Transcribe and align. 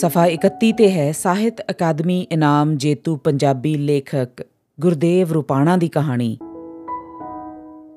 ਸਫਾ 0.00 0.26
31 0.26 0.72
ਤੇ 0.72 0.92
ਹੈ, 0.92 1.12
ਸਾਹਿਤ 1.12 1.70
ਅਕਾਦਮੀ 1.70 2.26
ਇਨਾਮ 2.30 2.76
ਜੇਤੂ 2.76 3.16
ਪੰਜਾਬੀ 3.16 3.74
ਲੇਖਕ 3.74 4.46
ਗੁਰਦੇਵ 4.80 5.32
ਰੁਪਾਣਾ 5.32 5.76
ਦੀ 5.76 5.88
ਕਹਾਣੀ। 5.88 6.38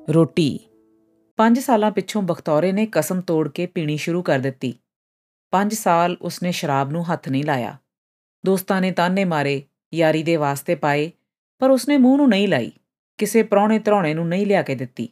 ਰੋਟੀ। 0.08 0.58
5 1.36 1.58
ਸਾਲਾਂ 1.58 1.90
ਪਿੱਛੋਂ 1.90 2.22
ਬਖਤੌਰੇ 2.22 2.72
ਨੇ 2.72 2.88
ਕਸਮ 2.92 3.20
ਤੋੜ 3.20 3.48
ਕੇ 3.48 3.66
ਪੀਣੀ 3.66 3.96
ਸ਼ੁਰੂ 3.96 4.22
ਕਰ 4.22 4.38
ਦਿੱਤੀ। 4.38 4.74
5 5.50 5.74
ਸਾਲ 5.74 6.16
ਉਸਨੇ 6.22 6.52
ਸ਼ਰਾਬ 6.52 6.90
ਨੂੰ 6.90 7.12
ਹੱਥ 7.12 7.28
ਨਹੀਂ 7.28 7.44
ਲਾਇਆ। 7.44 7.78
ਦੋਸਤਾਂ 8.46 8.80
ਨੇ 8.80 8.90
ਤਾਨੇ 8.90 9.24
ਮਾਰੇ, 9.24 9.62
ਯਾਰੀ 9.94 10.22
ਦੇ 10.22 10.36
ਵਾਸਤੇ 10.36 10.74
ਪਾਏ, 10.74 11.12
ਪਰ 11.58 11.70
ਉਸਨੇ 11.70 11.96
ਮੂੰਹ 11.96 12.16
ਨੂੰ 12.16 12.28
ਨਹੀਂ 12.28 12.48
ਲਾਈ, 12.48 12.72
ਕਿਸੇ 13.18 13.42
ਪ੍ਰਾਹੁਣੇ 13.42 13.78
ਧਰੌਣੇ 13.78 14.14
ਨੂੰ 14.14 14.28
ਨਹੀਂ 14.28 14.46
ਲਿਆ 14.46 14.62
ਕੇ 14.62 14.74
ਦਿੱਤੀ। 14.74 15.08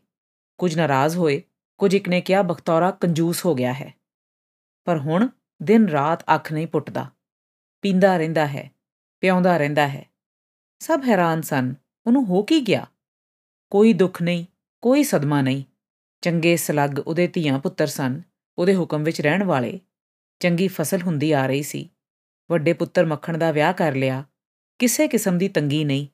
ਕੁਝ 0.59 0.77
ਨਾਰਾਜ਼ 0.77 1.17
ਹੋਏ, 1.17 1.43
ਕੁਝ 1.79 1.95
ਇੱਕ 1.95 2.09
ਨੇ 2.09 2.21
ਕਿਹਾ 2.21 2.43
ਬਖਤੌਰਾ 2.43 2.91
ਕੰਜੂਸ 2.91 3.47
ਹੋ 3.47 3.55
ਗਿਆ 3.55 3.73
ਹੈ। 3.73 3.95
ਪਰ 4.85 4.99
ਹੁਣ 4.99 5.29
ਦਿਨ 5.63 5.89
ਰਾਤ 5.89 6.35
ਅੱਖ 6.35 6.53
ਨਹੀਂ 6.53 6.67
ਪੁੱਟਦਾ। 6.67 7.11
ਪੀਂਦਾ 7.83 8.17
ਰਹਿੰਦਾ 8.17 8.47
ਹੈ, 8.47 8.71
ਪਿਆਉਂਦਾ 9.21 9.57
ਰਹਿੰਦਾ 9.57 9.89
ਹੈ। 9.89 10.07
ਸਭ 10.79 11.03
ਹੈਰਾਨ 11.09 11.43
ਸਨ, 11.43 11.75
ਉਹਨੂੰ 12.07 12.27
ਹੋ 12.27 12.43
ਕੀ 12.43 12.61
ਗਿਆ? 12.61 12.87
ਕੋਈ 13.71 13.93
ਦੁੱਖ 13.93 14.23
ਨਹੀਂ, 14.23 14.45
ਕੋਈ 14.83 15.05
ਸਦਮਾ 15.05 15.43
ਨਹੀਂ। 15.43 15.65
ਚੰਗੇ 16.21 16.57
ਸਲੱਗ 16.57 16.99
ਉਹਦੇ 16.99 17.27
ਧੀਆਂ 17.27 17.59
ਪੁੱਤਰ 17.59 17.87
ਸਨ, 17.87 18.23
ਉਹਦੇ 18.59 18.77
ਹੁਕਮ 18.77 19.03
ਵਿੱਚ 19.03 19.21
ਰਹਿਣ 19.21 19.45
ਵਾਲੇ। 19.45 19.81
ਚੰਗੀ 20.41 20.69
ਫਸਲ 20.69 21.03
ਹੁੰਦੀ 21.03 21.33
ਆ 21.33 21.47
ਰਹੀ 21.47 21.63
ਸੀ। 21.63 21.91
ਵੱਡੇ 22.51 22.73
ਪੁੱਤਰ 22.73 23.07
ਮੱਖਣ 23.07 23.39
ਦਾ 23.39 23.53
ਵਿਆਹ 23.53 23.73
ਕਰ 23.73 23.95
ਲਿਆ। 23.95 24.25
ਕਿਸੇ 24.79 25.09
ਕਿਸਮ 25.09 25.39
ਦੀ 25.39 25.49
ਤੰਗੀ 25.49 25.85
ਨਹੀਂ। 25.85 26.07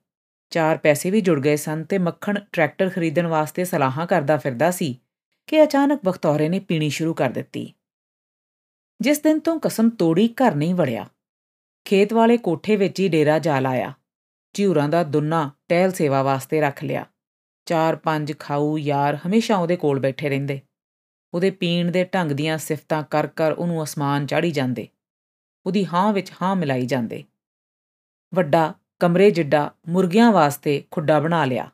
ਚਾਰ 0.50 0.78
ਪੈਸੇ 0.78 1.10
ਵੀ 1.10 1.20
ਜੁੜ 1.20 1.40
ਗਏ 1.40 1.56
ਸਨ 1.56 1.84
ਤੇ 1.84 1.98
ਮੱਖਣ 1.98 2.38
ਟਰੈਕਟਰ 2.52 2.90
ਖਰੀਦਣ 2.90 3.26
ਵਾਸਤੇ 3.26 3.64
ਸਲਾਹਾਂ 3.64 4.06
ਕਰਦਾ 4.06 4.36
ਫਿਰਦਾ 4.36 4.70
ਸੀ 4.70 5.00
ਕਿ 5.46 5.62
ਅਚਾਨਕ 5.62 6.00
ਬਖਤੌਰੇ 6.04 6.48
ਨੇ 6.48 6.60
ਪੀਣੀ 6.60 6.90
ਸ਼ੁਰੂ 6.90 7.14
ਕਰ 7.14 7.30
ਦਿੱਤੀ। 7.30 7.72
ਜਿਸ 9.00 9.20
ਦਿਨ 9.20 9.40
ਤੋਂ 9.40 9.60
ਕਸਮ 9.60 9.90
ਤੋੜੀ 9.90 10.28
ਘਰ 10.28 10.54
ਨਹੀਂ 10.54 10.74
ਵੜਿਆ, 10.74 11.08
ਖੇਤ 11.84 12.12
ਵਾਲੇ 12.12 12.36
ਕੋਠੇ 12.36 12.76
ਵਿੱਚ 12.76 13.00
ਹੀ 13.00 13.08
ਡੇਰਾ 13.08 13.38
ਜਾ 13.38 13.60
ਲਾਇਆ 13.60 13.92
ਝਿਉਰਾਂ 14.52 14.88
ਦਾ 14.88 15.02
ਦੁੰਨਾ 15.04 15.50
ਟਹਿਲ 15.68 15.92
ਸੇਵਾ 15.92 16.22
ਵਾਸਤੇ 16.22 16.60
ਰੱਖ 16.60 16.84
ਲਿਆ। 16.84 17.06
ਚਾਰ 17.66 17.96
ਪੰਜ 17.96 18.32
ਖਾਊ 18.38 18.78
ਯਾਰ 18.78 19.18
ਹਮੇਸ਼ਾ 19.26 19.56
ਉਹਦੇ 19.56 19.76
ਕੋਲ 19.76 20.00
ਬੈਠੇ 20.00 20.28
ਰਹਿੰਦੇ। 20.28 20.60
ਉਹਦੇ 21.34 21.50
ਪੀਣ 21.50 21.90
ਦੇ 21.90 22.04
ਢੰਗ 22.04 22.32
ਦੀਆਂ 22.32 22.58
ਸਿਫਤਾਂ 22.58 23.02
ਕਰ 23.02 23.26
ਕਰ 23.26 23.52
ਉਹਨੂੰ 23.52 23.84
ਅਸਮਾਨ 23.84 24.26
ਚਾੜੀ 24.26 24.50
ਜਾਂਦੇ। 24.50 24.88
ਉਹਦੀ 25.66 25.86
ਹਾਂ 25.86 26.12
ਵਿੱਚ 26.12 26.32
ਹਾਂ 26.42 26.56
ਮਿਲਾਈ 26.56 26.86
ਜਾਂਦੇ। 26.86 27.24
ਵੱਡਾ, 28.34 28.74
ਕਮਰੇ 29.00 29.30
ਜਿੱਡਾ 29.30 29.74
ਮੁਰਗਿਆਂ 29.88 30.32
ਵਾਸਤੇ 30.32 30.84
ਖੁੱਡਾ 30.90 31.20
ਬਣਾ 31.20 31.44
ਲਿਆ। 31.44 31.70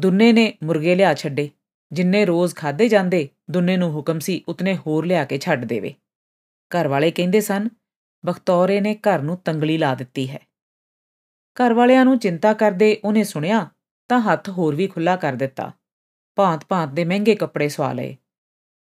ਦੁੰਨੇ 0.00 0.32
ਨੇ 0.32 0.54
ਮੁਰਗੇ 0.64 0.94
ਲਿਆ 0.94 1.14
ਛੱਡੇ। 1.14 1.50
ਜਿੰਨੇ 1.92 2.24
ਰੋਜ਼ 2.24 2.54
ਖਾਦੇ 2.54 2.88
ਜਾਂਦੇ, 2.88 3.28
ਦੁੰਨੇ 3.50 3.76
ਨੂੰ 3.76 3.94
ਹੁਕਮ 3.94 4.18
ਸੀ 4.18 4.44
ਉਤਨੇ 4.48 4.76
ਹੋਰ 4.76 5.06
ਲਿਆ 5.06 5.24
ਕੇ 5.24 5.38
ਛੱਡ 5.38 5.64
ਦੇਵੇ। 5.64 5.94
ਘਰ 6.76 6.88
ਵਾਲੇ 6.88 7.10
ਕਹਿੰਦੇ 7.10 7.40
ਸਨ, 7.40 7.68
ਬਖਤੌਰੇ 8.26 8.80
ਨੇ 8.80 8.94
ਘਰ 8.94 9.22
ਨੂੰ 9.22 9.36
ਤੰਗਲੀ 9.36 9.78
ਲਾ 9.78 9.94
ਦਿੱਤੀ 9.94 10.30
ਹੈ। 10.30 10.46
ਘਰ 11.54 11.74
ਵਾਲਿਆਂ 11.74 12.04
ਨੂੰ 12.04 12.18
ਚਿੰਤਾ 12.18 12.52
ਕਰਦੇ 12.52 13.00
ਉਹਨੇ 13.04 13.24
ਸੁਣਿਆ 13.24 13.66
ਤਾਂ 14.08 14.20
ਹੱਥ 14.20 14.50
ਹੋਰ 14.50 14.74
ਵੀ 14.74 14.86
ਖੁੱਲਾ 14.86 15.16
ਕਰ 15.16 15.32
ਦਿੱਤਾ। 15.32 15.72
ਭਾਂਤ-ਭਾਂਤ 16.36 16.90
ਦੇ 16.90 17.04
ਮਹਿੰਗੇ 17.04 17.34
ਕੱਪੜੇ 17.34 17.68
ਸਵਾ 17.68 17.92
ਲਏ। 17.92 18.16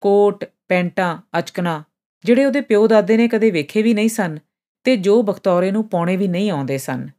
ਕੋਟ, 0.01 0.45
ਪੈਂਟਾਂ 0.67 1.17
ਅਚਕਨਾ 1.39 1.83
ਜਿਹੜੇ 2.23 2.45
ਉਹਦੇ 2.45 2.61
ਪਿਓ 2.61 2.87
ਦਾਦੇ 2.87 3.17
ਨੇ 3.17 3.27
ਕਦੇ 3.27 3.51
ਵੇਖੇ 3.51 3.81
ਵੀ 3.81 3.93
ਨਹੀਂ 3.93 4.09
ਸਨ 4.09 4.39
ਤੇ 4.83 4.95
ਜੋ 4.95 5.23
ਬਖਤੌਰੇ 5.23 5.71
ਨੂੰ 5.71 5.89
ਪਾਉਣੇ 5.89 6.17
ਵੀ 6.17 6.27
ਨਹੀਂ 6.27 6.51
ਆਉਂਦੇ 6.51 6.77
ਸਨ। 6.77 7.09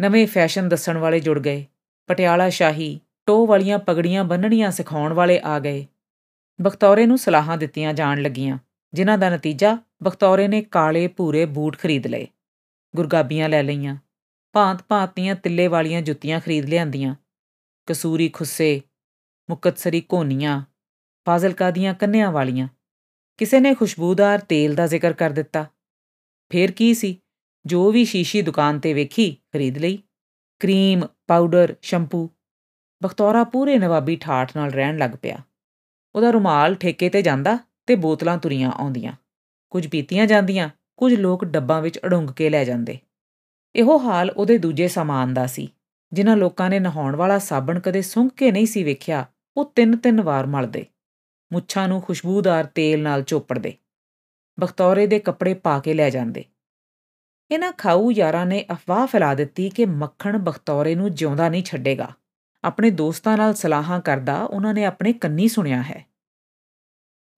ਨਵੇਂ 0.00 0.26
ਫੈਸ਼ਨ 0.26 0.68
ਦੱਸਣ 0.68 0.96
ਵਾਲੇ 0.96 1.20
ਜੁੜ 1.20 1.38
ਗਏ। 1.38 1.66
ਪਟਿਆਲਾ 2.06 2.48
ਸ਼ਾਹੀ 2.48 3.00
ਟੋ 3.26 3.46
ਵਾਲੀਆਂ 3.46 3.78
ਪਗੜੀਆਂ 3.78 4.24
ਬੰਨਣੀਆਂ 4.24 4.70
ਸਿਖਾਉਣ 4.70 5.12
ਵਾਲੇ 5.12 5.40
ਆ 5.44 5.58
ਗਏ। 5.58 5.86
ਬਖਤੌਰੇ 6.60 7.06
ਨੂੰ 7.06 7.18
ਸਲਾਹਾਂ 7.18 7.58
ਦਿੱਤੀਆਂ 7.58 7.94
ਜਾਣ 7.94 8.22
ਲੱਗੀਆਂ। 8.22 8.58
ਜਿਨ੍ਹਾਂ 8.94 9.18
ਦਾ 9.18 9.30
ਨਤੀਜਾ 9.30 9.78
ਬਖਤੌਰੇ 10.02 10.48
ਨੇ 10.48 10.62
ਕਾਲੇ 10.62 11.08
ਭੂਰੇ 11.08 11.44
ਬੂਟ 11.44 11.78
ਖਰੀਦ 11.78 12.06
ਲਏ। 12.06 12.26
ਗੁਰਗਾਬੀਆਂ 12.96 13.48
ਲੈ 13.48 13.62
ਲਈਆਂ। 13.62 13.96
ਭਾਂਤ-ਭਾਂਤ 14.52 15.16
ਦੀਆਂ 15.16 15.34
ਤਿੱਲੇ 15.34 15.66
ਵਾਲੀਆਂ 15.66 16.02
ਜੁੱਤੀਆਂ 16.02 16.40
ਖਰੀਦ 16.40 16.64
ਲਿਆਂਦੀਆਂ। 16.64 17.14
ਕਸੂਰੀ 17.86 18.28
ਖੁੱਸੇ, 18.28 18.82
ਮੁਕਤਸਰੀ 19.50 20.00
ਕੋਨੀਆਂ 20.00 20.62
ਫਾਜ਼ਿਲਕਾ 21.26 21.70
ਦੀਆਂ 21.70 21.94
ਕੰਨਿਆਂ 21.94 22.32
ਵਾਲੀਆਂ। 22.32 22.68
ਕਿਸੇ 23.36 23.60
ਨੇ 23.60 23.74
ਖੁਸ਼ਬੂਦਾਰ 23.74 24.38
ਤੇਲ 24.38 24.74
ਦਾ 24.74 24.86
ਜ਼ਿਕਰ 24.86 25.12
ਕਰ 25.12 25.30
ਦਿੱਤਾ। 25.30 25.66
ਫੇਰ 26.52 26.72
ਕੀ 26.72 26.94
ਸੀ? 26.94 27.22
ਜੋ 27.66 27.90
ਵੀ 27.90 28.04
ਸ਼ੀਸ਼ੀ 28.04 28.42
ਦੁਕਾਨ 28.42 28.80
ਤੇ 28.80 28.94
ਵੇਖੀ, 28.94 29.36
ਖਰੀਦ 29.52 29.78
ਲਈ। 29.78 30.02
Cream, 30.60 31.02
powder, 31.26 31.76
shampoo. 31.82 32.30
ਬਖਤੌਰਾ 33.02 33.44
ਪੂਰੇ 33.44 33.78
ਨਵਾਬੀ 33.78 34.16
ਠਾਠ 34.16 34.56
ਨਾਲ 34.56 34.70
ਰਹਿਣ 34.70 34.96
ਲੱਗ 34.96 35.10
ਪਿਆ। 35.22 35.38
ਉਹਦਾ 36.14 36.30
ਰੁਮਾਲ 36.30 36.74
ਠੇਕੇ 36.74 37.08
ਤੇ 37.08 37.22
ਜਾਂਦਾ? 37.22 37.58
ਤੇ 37.86 37.94
ਬੋਤਲਾਂ 37.94 38.38
ਤੁਰੀਆਂ 38.38 38.72
ਆਉਂਦੀਆਂ। 38.72 39.12
ਕੁਝ 39.70 39.88
ਪੀਤੀਆਂ 39.88 40.26
ਜਾਂਦੀਆਂ, 40.26 40.68
ਕੁਝ 40.96 41.14
ਲੋਕ 41.14 41.44
ਡੱਬਾਂ 41.44 41.82
ਵਿੱਚ 41.82 41.98
ਅੜੁੰਗ 41.98 42.30
ਕੇ 42.30 42.50
ਲੈ 42.50 42.64
ਜਾਂਦੇ। 42.64 42.98
ਇਹੋ 43.74 43.98
ਹਾਲ 43.98 44.30
ਉਹਦੇ 44.30 44.58
ਦੂਜੇ 44.58 44.88
ਸਾਮਾਨ 44.88 45.34
ਦਾ 45.34 45.46
ਸੀ, 45.46 45.72
ਜਿਨ੍ਹਾਂ 46.12 46.36
ਲੋਕਾਂ 46.36 46.70
ਨੇ 46.70 46.78
ਨਹਾਉਣ 46.78 47.16
ਵਾਲਾ 47.16 47.38
ਸਾਬਣ 47.38 47.80
ਕਦੇ 47.80 48.02
ਸੁੰਘ 48.02 48.28
ਕੇ 48.36 48.50
ਨਹੀਂ 48.50 48.66
ਸੀ 48.66 48.84
ਵੇਖਿਆ, 48.84 49.26
ਉਹ 49.56 49.72
ਤਿੰਨ 49.74 49.96
ਤਿੰਨ 49.96 50.20
ਵਾਰ 50.20 50.46
ਮਲਦੇ। 50.46 50.86
ਮੁੱਛਾਂ 51.52 51.88
ਨੂੰ 51.88 52.02
ਖੁਸ਼ਬੂਦਾਰ 52.02 52.64
ਤੇਲ 52.64 53.02
ਨਾਲ 53.02 53.22
ਚੋਪੜਦੇ 53.22 53.74
ਬਖਤੌਰੇ 54.60 55.06
ਦੇ 55.06 55.18
ਕੱਪੜੇ 55.18 55.54
ਪਾ 55.54 55.78
ਕੇ 55.78 55.94
ਲੈ 55.94 56.10
ਜਾਂਦੇ। 56.10 56.44
ਇਹਨਾਂ 57.50 57.72
ਖਾਊ 57.72 58.10
ਯਾਰਾਂ 58.10 58.46
ਨੇ 58.46 58.64
ਅਫਵਾਹ 58.72 59.06
ਫੈਲਾ 59.06 59.34
ਦਿੱਤੀ 59.34 59.70
ਕਿ 59.70 59.84
ਮੱਖਣ 59.84 60.38
ਬਖਤੌਰੇ 60.38 60.94
ਨੂੰ 60.94 61.14
ਜਿਉਂਦਾ 61.14 61.48
ਨਹੀਂ 61.48 61.62
ਛੱਡੇਗਾ। 61.62 62.12
ਆਪਣੇ 62.64 62.90
ਦੋਸਤਾਂ 62.90 63.36
ਨਾਲ 63.36 63.54
ਸਲਾਹਾਂ 63.54 64.00
ਕਰਦਾ, 64.00 64.42
ਉਹਨਾਂ 64.42 64.74
ਨੇ 64.74 64.84
ਆਪਣੇ 64.84 65.12
ਕੰਨੀ 65.12 65.48
ਸੁਣਿਆ 65.48 65.82
ਹੈ। 65.82 66.04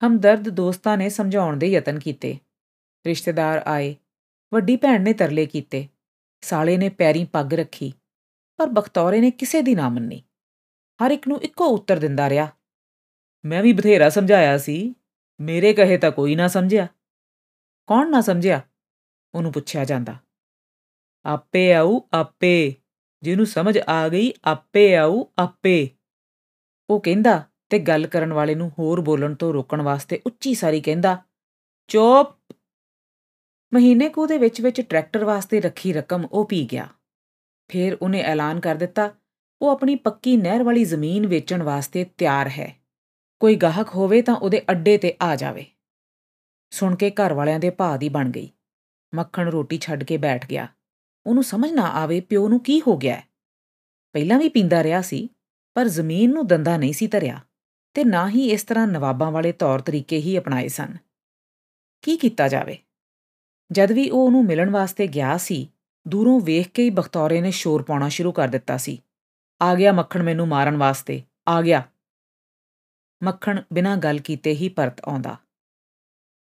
ਹਮਦਰਦ 0.07 0.49
ਦੋਸਤਾਂ 0.49 0.97
ਨੇ 0.97 1.09
ਸਮਝਾਉਣ 1.09 1.57
ਦੇ 1.57 1.67
ਯਤਨ 1.67 1.99
ਕੀਤੇ। 1.99 2.37
ਰਿਸ਼ਤੇਦਾਰ 3.05 3.57
ਆਏ। 3.57 3.95
ਵੱਡੀ 4.53 4.75
ਭੈਣ 4.75 5.01
ਨੇ 5.01 5.13
ਤਰਲੇ 5.13 5.45
ਕੀਤੇ। 5.45 5.87
ਸਾਲੇ 6.41 6.77
ਨੇ 6.77 6.89
ਪੈਰੀਂ 6.89 7.25
ਪੱਗ 7.25 7.53
ਰੱਖੀ। 7.53 7.93
ਪਰ 8.57 8.67
ਬਖਤੌਰੇ 8.67 9.21
ਨੇ 9.21 9.31
ਕਿਸੇ 9.31 9.61
ਦੀ 9.61 9.75
ਨਾ 9.75 9.89
ਮੰਨੀ। 9.89 10.23
ਹਰ 11.05 11.11
ਇੱਕ 11.11 11.27
ਨੂੰ 11.27 11.41
ਇੱਕੋ 11.41 11.65
ਉੱਤਰ 11.65 11.99
ਦਿੰਦਾ 11.99 12.29
ਰਿਹਾ। 12.29 12.47
ਮੈਂ 13.45 13.63
ਵੀ 13.63 13.73
ਬਥੇਰਾ 13.73 14.09
ਸਮਝਾਇਆ 14.09 14.57
ਸੀ। 14.57 14.95
ਮੇਰੇ 15.39 15.73
ਕਹੇ 15.73 15.97
ਤਾਂ 15.97 16.11
ਕੋਈ 16.11 16.35
ਨਾ 16.35 16.47
ਸਮਝਿਆ। 16.47 16.87
ਕੌਣ 17.87 18.11
ਨਾ 18.11 18.21
ਸਮਝਿਆ? 18.21 18.61
ਉਹਨੂੰ 19.35 19.51
ਪੁੱਛਿਆ 19.51 19.85
ਜਾਂਦਾ। 19.85 20.15
ਆਪੇ 21.25 21.73
ਆਉ 21.73 22.01
ਆਪੇ। 22.13 22.75
ਜਿਹਨੂੰ 23.21 23.45
ਸਮਝ 23.45 23.79
ਆ 23.89 24.09
ਗਈ, 24.09 24.33
ਆਪੇ 24.43 24.95
ਆਉ 24.95 25.25
ਆਪੇ। 25.37 25.89
ਉਹ 26.89 27.01
ਕਹਿੰਦਾ 27.01 27.43
ਤੇ 27.69 27.79
ਗੱਲ 27.79 28.07
ਕਰਨ 28.07 28.33
ਵਾਲੇ 28.33 28.55
ਨੂੰ 28.55 28.71
ਹੋਰ 28.79 29.01
ਬੋਲਣ 29.01 29.35
ਤੋਂ 29.35 29.53
ਰੋਕਣ 29.53 29.81
ਵਾਸਤੇ 29.81 30.21
ਉੱਚੀ 30.25 30.53
ਸਾਰੀ 30.53 30.81
ਕਹਿੰਦਾ, 30.81 31.23
ਚੁੱਪ! 31.87 32.55
ਮਹੀਨੇ 33.73 34.09
ਕੋ 34.09 34.27
ਦੇ 34.27 34.37
ਵਿੱਚ 34.37 34.61
ਵਿੱਚ 34.61 34.81
ਟਰੈਕਟਰ 34.81 35.25
ਵਾਸਤੇ 35.25 35.61
ਰੱਖੀ 35.61 35.93
ਰਕਮ 35.93 36.25
ਉਹ 36.31 36.45
ਪੀ 36.45 36.67
ਗਿਆ। 36.71 36.87
ਫਿਰ 37.67 37.97
ਉਹਨੇ 38.01 38.21
ਐਲਾਨ 38.21 38.59
ਕਰ 38.59 38.75
ਦਿੱਤਾ, 38.75 39.11
ਉਹ 39.61 39.69
ਆਪਣੀ 39.69 39.95
ਪੱਕੀ 39.95 40.37
ਨਹਿਰ 40.37 40.63
ਵਾਲੀ 40.63 40.85
ਜ਼ਮੀਨ 40.85 41.27
ਵੇਚਣ 41.27 41.63
ਵਾਸਤੇ 41.63 42.05
ਤਿਆਰ 42.17 42.47
ਹੈ। 42.47 42.79
ਕੋਈ 43.39 43.55
ਗਾਹਕ 43.55 43.95
ਹੋਵੇ 43.95 44.21
ਤਾਂ 44.21 44.35
ਉਹਦੇ 44.35 44.61
ਅੱਡੇ 44.71 44.97
ਤੇ 44.97 45.17
ਆ 45.21 45.35
ਜਾਵੇ। 45.35 45.65
ਸੁਣ 46.71 46.95
ਕੇ 46.95 47.11
ਘਰ 47.11 47.33
ਵਾਲਿਆਂ 47.33 47.59
ਦੇ 47.59 47.69
ਭਾਅ 47.69 47.97
ਦੀ 47.97 48.09
ਬਣ 48.09 48.29
ਗਈ। 48.29 48.51
ਮੱਖਣ 49.15 49.49
ਰੋਟੀ 49.49 49.77
ਛੱਡ 49.77 50.03
ਕੇ 50.03 50.17
ਬੈਠ 50.17 50.47
ਗਿਆ। 50.47 50.67
ਉਹਨੂੰ 51.25 51.43
ਸਮਝ 51.43 51.71
ਨਾ 51.71 51.81
ਆਵੇ 51.81 52.21
ਪਿਓ 52.21 52.49
ਨੂੰ 52.49 52.59
ਕੀ 52.59 52.81
ਹੋ 52.87 52.97
ਗਿਆ। 52.97 53.21
ਪਹਿਲਾਂ 54.13 54.39
ਵੀ 54.39 54.49
ਪੀਂਦਾ 54.49 54.83
ਰਿਹਾ 54.83 55.01
ਸੀ, 55.01 55.29
ਪਰ 55.73 55.87
ਜ਼ਮੀਨ 55.87 56.31
ਨੂੰ 56.31 56.47
ਦੰਦਾ 56.47 56.77
ਨਹੀਂ 56.77 56.93
ਸੀ 56.93 57.07
ਧਰਿਆ। 57.07 57.45
ਤੇ 57.99 58.03
ਨਾ 58.03 58.29
ਹੀ 58.29 58.51
ਇਸ 58.51 58.63
ਤਰ੍ਹਾਂ 58.63 58.87
ਨਵਾਬਾਂ 58.87 59.31
ਵਾਲੇ 59.31 59.51
ਤੌਰ 59.51 59.79
ਤਰੀਕੇ 59.79 60.17
ਹੀ 60.17 60.37
ਅਪਣਾਏ 60.37 60.67
ਸਨ। 60.67 60.97
ਕੀ 62.01 62.17
ਕੀਤਾ 62.17 62.47
ਜਾਵੇ? 62.47 62.77
ਜਦ 63.71 63.91
ਵੀ 63.91 64.09
ਉਹ 64.09 64.25
ਉਹਨੂੰ 64.25 64.45
ਮਿਲਣ 64.45 64.69
ਵਾਸਤੇ 64.69 65.07
ਗਿਆ 65.07 65.37
ਸੀ, 65.37 65.71
ਦੂਰੋਂ 66.07 66.39
ਵੇਖ 66.39 66.67
ਕੇ 66.67 66.83
ਹੀ 66.83 66.89
ਬਖਤੌਰੇ 66.89 67.41
ਨੇ 67.41 67.51
ਸ਼ੋਰ 67.51 67.83
ਪਾਉਣਾ 67.83 68.09
ਸ਼ੁਰੂ 68.09 68.31
ਕਰ 68.31 68.47
ਦਿੱਤਾ 68.47 68.77
ਸੀ। 68.77 69.01
ਆ 69.61 69.75
ਗਿਆ 69.75 69.91
ਮੱਖਣ 69.91 70.23
ਮੈਨੂੰ 70.23 70.47
ਮਾਰਨ 70.47 70.77
ਵਾਸਤੇ। 70.77 71.23
ਆ 71.47 71.61
ਗਿਆ। 71.61 71.89
ਮੱਖਣ 73.23 73.61
ਬਿਨਾਂ 73.73 73.97
ਗੱਲ 73.97 74.19
ਕੀਤੇ 74.19 74.53
ਹੀ 74.53 74.69
ਪਰਤ 74.69 75.01
ਆਉਂਦਾ। 75.05 75.37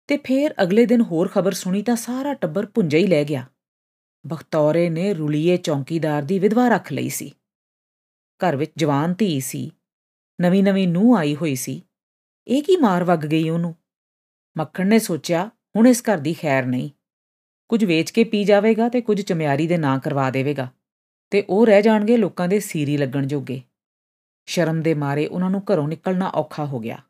ਤੇ 0.06 0.16
ਫੇਰ 0.16 0.54
ਅਗਲੇ 0.62 0.86
ਦਿਨ 0.86 1.00
ਹੋਰ 1.00 1.28
ਖਬਰ 1.28 1.52
ਸੁਣੀ 1.52 1.82
ਤਾਂ 1.82 1.96
ਸਾਰਾ 1.96 2.34
ਟੱਬਰ 2.34 2.66
ਪੁੰਜਾ 2.66 2.98
ਹੀ 2.98 3.06
ਲੈ 3.06 3.24
ਗਿਆ। 3.24 3.46
ਬਖਤੌਰੇ 4.26 4.90
ਨੇ 4.90 5.14
ਰੁਲੀਏ 5.14 5.56
ਚੌਂਕੀਦਾਰ 5.56 6.22
ਦੀ 6.22 6.38
ਵਿਧਵਾ 6.38 6.68
ਰੱਖ 6.68 6.92
ਲਈ 6.92 7.08
ਸੀ। 7.08 7.32
ਘਰ 8.14 8.56
ਵਿੱਚ 8.56 8.72
ਜਵਾਨ 8.76 9.14
ਧੀ 9.14 9.40
ਸੀ। 9.40 9.70
ਨਵੀਂ 10.40 10.62
ਨਵੀਂ 10.64 10.88
ਨੂੰ 10.88 11.16
ਆਈ 11.16 11.36
ਹੋਈ 11.36 11.54
ਸੀ। 11.54 11.82
ਇਹ 12.46 12.62
ਕੀ 12.62 12.76
ਮਾਰ 12.76 13.04
ਵਗ 13.04 13.26
ਗਈ 13.26 13.48
ਉਹਨੂੰ? 13.48 13.74
ਮੱਖਣ 14.58 14.86
ਨੇ 14.86 14.98
ਸੋਚਿਆ, 14.98 15.50
ਹੁਣ 15.76 15.86
ਇਸ 15.86 16.02
ਘਰ 16.02 16.18
ਦੀ 16.18 16.34
ਖੈਰ 16.34 16.66
ਨਹੀਂ। 16.66 16.90
ਕੁਝ 17.68 17.84
ਵੇਚ 17.84 18.10
ਕੇ 18.10 18.24
ਪੀ 18.24 18.44
ਜਾਵੇਗਾ 18.44 18.88
ਤੇ 18.88 19.00
ਕੁਝ 19.00 19.20
ਚਮਿਆਰੀ 19.20 19.66
ਦੇ 19.66 19.76
ਨਾਂ 19.76 19.98
ਕਰਵਾ 19.98 20.30
ਦੇਵੇਗਾ 20.30 20.72
ਤੇ 21.30 21.44
ਉਹ 21.48 21.66
ਰਹਿ 21.66 21.82
ਜਾਣਗੇ 21.82 22.16
ਲੋਕਾਂ 22.16 22.48
ਦੇ 22.48 22.60
ਸੀਰੀ 22.60 22.96
ਲੱਗਣ 22.96 23.26
ਜੋਗੇ। 23.26 23.62
ਸ਼ਰਮ 24.46 24.82
ਦੇ 24.82 24.94
ਮਾਰੇ 24.94 25.26
ਉਹਨਾਂ 25.26 25.50
ਨੂੰ 25.50 25.62
ਘਰੋਂ 25.72 25.88
ਨਿਕਲਣਾ 25.88 26.28
ਔਖਾ 26.28 26.64
ਹੋ 26.64 26.80
ਗਿਆ। 26.80 27.02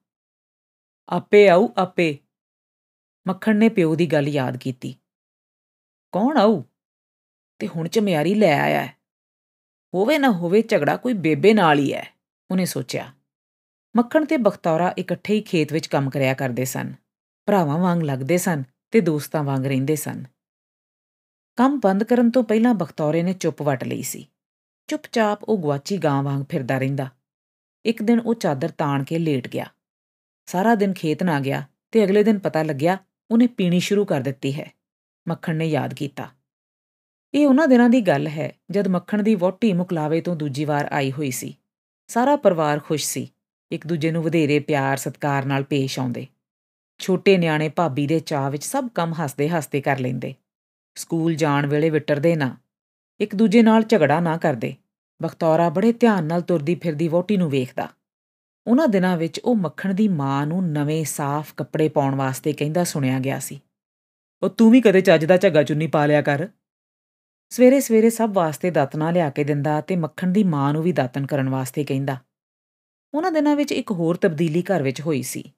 ਆਪੇ 1.08 1.49
ਆਉ 1.49 1.69
ਆਪੇ। 1.76 2.19
ਮੱਖਣ 3.28 3.56
ਨੇ 3.56 3.69
ਪਿਓ 3.69 3.94
ਦੀ 3.94 4.06
ਗੱਲ 4.06 4.28
ਯਾਦ 4.28 4.56
ਕੀਤੀ। 4.56 4.96
ਕੌਣ 6.12 6.37
ਆਉ 6.37 6.62
ਤੇ 7.58 7.67
ਹੁਣ 7.67 7.88
ਚਮਿਆਰੀ 7.88 8.34
ਲੈ 8.34 8.61
ਆਇਆ 8.61 8.81
ਹੈ। 8.81 8.96
ਹੋਵੇ 9.94 10.19
ਨਾ 10.19 10.31
ਹੋਵੇ 10.31 10.62
ਝਗੜਾ 10.62 10.96
ਕੋਈ 10.96 11.12
ਬੇਬੇ 11.12 11.55
ਨਾਲ 11.55 11.78
ਹੀ 11.78 11.94
ਹੈ, 11.94 12.14
ਉਹਨੇ 12.50 12.64
ਸੋਚਿਆ। 12.64 13.15
ਮੱਖਣ 13.96 14.25
ਤੇ 14.25 14.37
ਬਖਤੌਰਾ 14.37 14.94
ਇਕੱਠੇ 14.98 15.34
ਹੀ 15.34 15.40
ਖੇਤ 15.40 15.72
ਵਿੱਚ 15.72 15.87
ਕੰਮ 15.87 16.10
ਕਰਿਆ 16.10 16.34
ਕਰਦੇ 16.34 16.64
ਸਨ। 16.64 16.94
ਭਰਾਵਾਂ 17.46 17.78
ਵਾਂਗ 17.78 18.02
ਲੱਗਦੇ 18.02 18.38
ਸਨ 18.38 18.62
ਤੇ 18.90 19.00
ਦੋਸਤਾਂ 19.00 19.44
ਵਾਂਗ 19.44 19.66
ਰਹਿੰਦੇ 19.66 19.96
ਸਨ। 19.96 20.25
ਕੰਮ 21.56 21.81
ਬੰਦ 21.81 22.04
ਕਰਨ 22.04 22.31
ਤੋਂ 22.31 22.43
ਪਹਿਲਾਂ 22.43 22.75
ਬਖਤੌਰੇ 22.75 23.22
ਨੇ 23.22 23.32
ਚੁੱਪ 23.32 23.62
ਵਟ 23.62 23.84
ਲਈ 23.84 24.02
ਸੀ। 24.02 24.28
ਚੁੱਪਚਾਪ 24.87 25.44
ਉਹ 25.44 25.58
ਗਵਾਚੀ 25.58 25.98
ਗਾਂ 25.98 26.22
ਵਾਂਗ 26.22 26.44
ਫਿਰਦਾ 26.48 26.78
ਰਹਿੰਦਾ। 26.78 27.08
ਇੱਕ 27.84 28.02
ਦਿਨ 28.02 28.20
ਉਹ 28.20 28.34
ਚਾਦਰ 28.34 28.69
ਤਾਣ 28.69 29.04
ਕੇ 29.04 29.19
ਲੇਟ 29.19 29.48
ਗਿਆ। 29.48 29.66
ਸਾਰਾ 30.46 30.75
ਦਿਨ 30.75 30.92
ਖੇਤ 30.92 31.22
ਨਾ 31.22 31.40
ਗਿਆ 31.40 31.69
ਤੇ 31.90 32.04
ਅਗਲੇ 32.04 32.25
ਦਿਨ 32.25 32.38
ਪਤਾ 32.38 32.62
ਲੱਗਿਆ 32.62 32.99
ਉਹਨੇ 33.31 33.46
ਪੀਣੀ 33.46 33.81
ਸ਼ੁਰੂ 33.81 34.04
ਕਰ 34.04 34.20
ਦਿੱਤੀ 34.20 34.60
ਹੈ। 34.60 34.72
ਮੱਖਣ 35.28 35.56
ਨੇ 35.56 35.66
ਯਾਦ 35.66 35.94
ਕੀਤਾ। 35.94 36.31
ਇਹ 37.34 37.46
ਉਹਨਾਂ 37.46 37.69
ਦਿਨਾਂ 37.69 37.90
ਦੀ 37.90 38.00
ਗੱਲ 38.00 38.26
ਹੈ 38.26 38.52
ਜਦ 38.70 38.88
ਮੱਖਣ 38.88 39.22
ਦੀ 39.22 39.34
ਵੋਟੀ 39.34 39.72
ਮੁਕਲਾਵੇ 39.72 40.20
ਤੋਂ 40.20 40.37
ਦੂਜੀ 40.37 40.64
ਵਾਰ 40.64 40.88
ਆਈ 40.92 41.12
ਹੋਈ 41.12 41.31
ਸੀ। 41.31 41.56
ਸਾਰਾ 42.08 42.37
ਪਰਿਵਾਰ 42.37 42.81
ਖੁਸ਼ 42.81 43.04
ਸੀ। 43.04 43.32
ਇੱਕ 43.72 43.86
ਦੂਜੇ 43.86 44.10
ਨੂੰ 44.10 44.22
ਵਧੇਰੇ 44.22 44.58
ਪਿਆਰ, 44.58 44.96
ਸਤਕਾਰ 44.96 45.44
ਨਾਲ 45.44 45.62
ਪੇਸ਼ 45.62 45.98
ਆਉਂਦੇ। 45.98 46.26
ਛੋਟੇ 46.98 47.38
ਨਿਆਣੇ 47.38 47.68
ਭਾਬੀ 47.68 48.06
ਦੇ 48.06 48.20
ਚਾਹ 48.20 48.50
ਵਿੱਚ 48.50 48.64
ਸਭ 48.64 48.88
ਕੰਮ 48.94 49.14
ਹੱਸਦੇ-ਹੱਸਦੇ 49.24 49.80
ਕਰ 49.80 49.98
ਲੈਂਦੇ। 49.98 50.34
ਸਕੂਲ 50.94 51.34
ਜਾਣ 51.34 51.66
ਵੇਲੇ 51.66 51.90
ਵਿਟਰਦੇ 51.90 52.36
ਨਾ। 52.36 52.56
ਇੱਕ 53.20 53.34
ਦੂਜੇ 53.34 53.62
ਨਾਲ 53.62 53.82
ਝਗੜਾ 53.82 54.20
ਨਾ 54.20 54.36
ਕਰਦੇ। 54.36 54.74
ਬਖਤੌਰਾ 55.22 55.68
ਬੜੇ 55.68 55.92
ਧਿਆਨ 55.92 56.24
ਨਾਲ 56.24 56.40
ਤੁਰਦੀ 56.40 56.74
ਫਿਰਦੀ 56.74 57.08
ਵੋਟੀ 57.08 57.36
ਨੂੰ 57.36 57.50
ਵੇਖਦਾ। 57.50 57.88
ਉਹਨਾਂ 58.66 58.88
ਦਿਨਾਂ 58.88 59.16
ਵਿੱਚ 59.16 59.40
ਉਹ 59.40 59.56
ਮੱਖਣ 59.56 59.94
ਦੀ 59.94 60.08
ਮਾਂ 60.08 60.46
ਨੂੰ 60.46 60.72
ਨਵੇਂ 60.72 61.04
ਸਾਫ਼ 61.04 61.54
ਕੱਪੜੇ 61.56 61.88
ਪਾਉਣ 61.88 62.14
ਵਾਸਤੇ 62.14 62.52
ਕਹਿੰਦਾ 62.52 62.84
ਸੁਣਿਆ 62.84 63.18
ਗਿਆ 63.18 63.38
ਸੀ। 63.38 63.62
ਉਹ 64.42 64.48
ਤੂੰ 64.48 64.70
ਵੀ 64.70 64.80
ਕਦੇ 64.80 65.00
ਚੱਜ 65.00 65.24
ਦਾ 65.24 65.36
ਝੱਗਾ 65.36 65.62
ਚੁੰਨੀ 65.62 65.86
ਪਾ 65.86 66.06
ਲਿਆ 66.06 66.22
ਕਰ। 66.22 66.48
ਸਵੇਰੇ 67.50 67.80
ਸਵੇਰੇ 67.80 68.10
ਸਭ 68.10 68.30
ਵਾਸਤੇ 68.32 68.70
ਦਾਤਨਾ 68.70 69.10
ਲਿਆ 69.10 69.30
ਕੇ 69.30 69.44
ਦਿੰਦਾ 69.44 69.80
ਤੇ 69.80 69.96
ਮੱਖਣ 69.96 70.26
ਦੀ 70.26 70.44
ਮਾਂ 70.44 70.72
ਨੂੰ 70.72 70.82
ਵੀ 70.82 70.92
ਦਾਤਨ 70.92 71.26
ਕਰਨ 71.26 71.48
ਵਾਸਤੇ 71.48 71.84
ਕਹਿੰਦਾ। 71.84 72.16
ਉਹਨਾਂ 73.16 73.32
ਦਿਨਾਂ 73.32 73.56
ਵਿੱਚ 73.56 73.72
ਇੱਕ 73.72 73.92
ਹੋਰ 73.92 74.16
ਤਬਦੀਲੀ 74.16 74.62
ਘਰ 74.62 74.82
ਵਿੱਚ 74.82 75.00
ਹੋਈ 75.00 75.22
ਸੀ। 75.22 75.52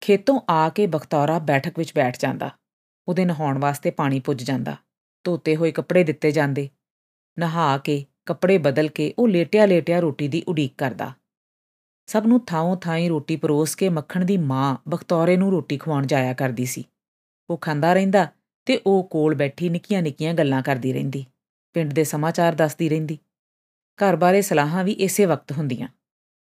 ਖੇਤੋਂ 0.00 0.40
ਆ 0.50 0.68
ਕੇ 0.68 0.86
ਬਖਤੌਰਾ 0.86 1.38
ਬੈਠਕ 1.38 1.78
ਵਿੱਚ 1.78 1.92
ਬੈਠ 1.94 2.18
ਜਾਂਦਾ, 2.18 2.50
ਉਹਦੇ 3.08 3.24
ਨਹਾਉਣ 3.24 3.58
ਵਾਸਤੇ 3.58 3.90
ਪਾਣੀ 3.90 4.20
ਪੁੱਜ 4.20 4.42
ਜਾਂਦਾ, 4.42 4.76
ਧੋਤੇ 5.24 5.56
ਹੋਏ 5.56 5.72
ਕੱਪੜੇ 5.72 6.04
ਦਿੱਤੇ 6.04 6.30
ਜਾਂਦੇ, 6.30 6.70
ਨਹਾ 7.38 7.78
ਕੇ 7.78 8.06
ਕੱਪੜੇ 8.26 8.58
ਬਦਲ 8.58 8.88
ਕੇ 8.88 9.14
ਉਹ 9.18 9.28
ਲੇਟਿਆ 9.28 9.66
ਲੇਟਿਆ 9.66 10.00
ਰੋਟੀ 10.00 10.28
ਦੀ 10.28 10.42
ਉਡੀਕ 10.48 10.72
ਕਰਦਾ। 10.78 11.12
ਸਭ 12.06 12.24
ਨੂੰ 12.26 12.44
ਥਾਂ 12.44 12.76
ਥਾਈ 12.76 13.08
ਰੋਟੀ 13.08 13.36
ਪਰੋਸ 13.36 13.74
ਕੇ 13.74 13.88
ਮੱਖਣ 13.88 14.24
ਦੀ 14.24 14.36
ਮਾਂ 14.36 14.76
ਬਖਤੌਰੇ 14.88 15.36
ਨੂੰ 15.36 15.50
ਰੋਟੀ 15.50 15.78
ਖਵਾਉਣ 15.78 16.06
ਜਾਇਆ 16.06 16.32
ਕਰਦੀ 16.32 16.64
ਸੀ। 16.64 16.84
ਉਹ 17.50 17.58
ਖਾਂਦਾ 17.58 17.94
ਰਹਿੰਦਾ 17.94 18.26
ਤੇ 18.64 18.80
ਉਹ 18.86 19.04
ਕੋਲ 19.04 19.34
ਬੈਠੀ 19.34 19.68
ਨਿੱਕੀਆਂ-ਨਿੱਕੀਆਂ 19.68 20.34
ਗੱਲਾਂ 20.34 20.62
ਕਰਦੀ 20.62 20.92
ਰਹਿੰਦੀ, 20.92 21.26
ਪਿੰਡ 21.72 21.92
ਦੇ 21.92 22.04
ਸਮਾਚਾਰ 22.04 22.54
ਦੱਸਦੀ 22.54 22.88
ਰਹਿੰਦੀ। 22.88 23.18
ਘਰ 23.96 24.16
ਬਾਰੇ 24.16 24.42
ਸਲਾਹਾਂ 24.42 24.84
ਵੀ 24.84 24.92
ਇਸੇ 24.92 25.26
ਵਕਤ 25.26 25.52
ਹੁੰਦੀਆਂ। 25.52 25.88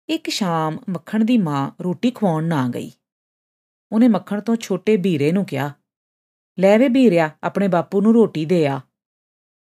ਇੱਕ 0.09 0.29
ਸ਼ਾਮ 0.29 0.79
ਮੱਖਣ 0.91 1.25
ਦੀ 1.25 1.39
ਮਾਂ 1.39 1.71
ਰੋਟੀ 1.81 2.11
ਖਵਾਉਣ 2.11 2.45
ਨਾ 2.45 2.69
ਗਈ। 2.69 2.91
ਉਹਨੇ 3.93 4.09
ਮੱਖਣ 4.09 4.41
ਤੋਂ 4.41 4.57
ਛੋਟੇ 4.57 4.97
ਵੀਰੇ 4.97 5.33
ਨੂੰ 5.33 5.45
ਕਿਹਾ, 5.45 5.73
ਲੈ 6.61 6.79
ਵੇ 6.79 6.89
ਵੀਰਿਆ 6.89 7.31
ਆਪਣੇ 7.43 7.69
ਬਾਪੂ 7.69 8.01
ਨੂੰ 8.01 8.15
ਰੋਟੀ 8.15 8.45
ਦੇ 8.45 8.67
ਆ। 8.67 8.81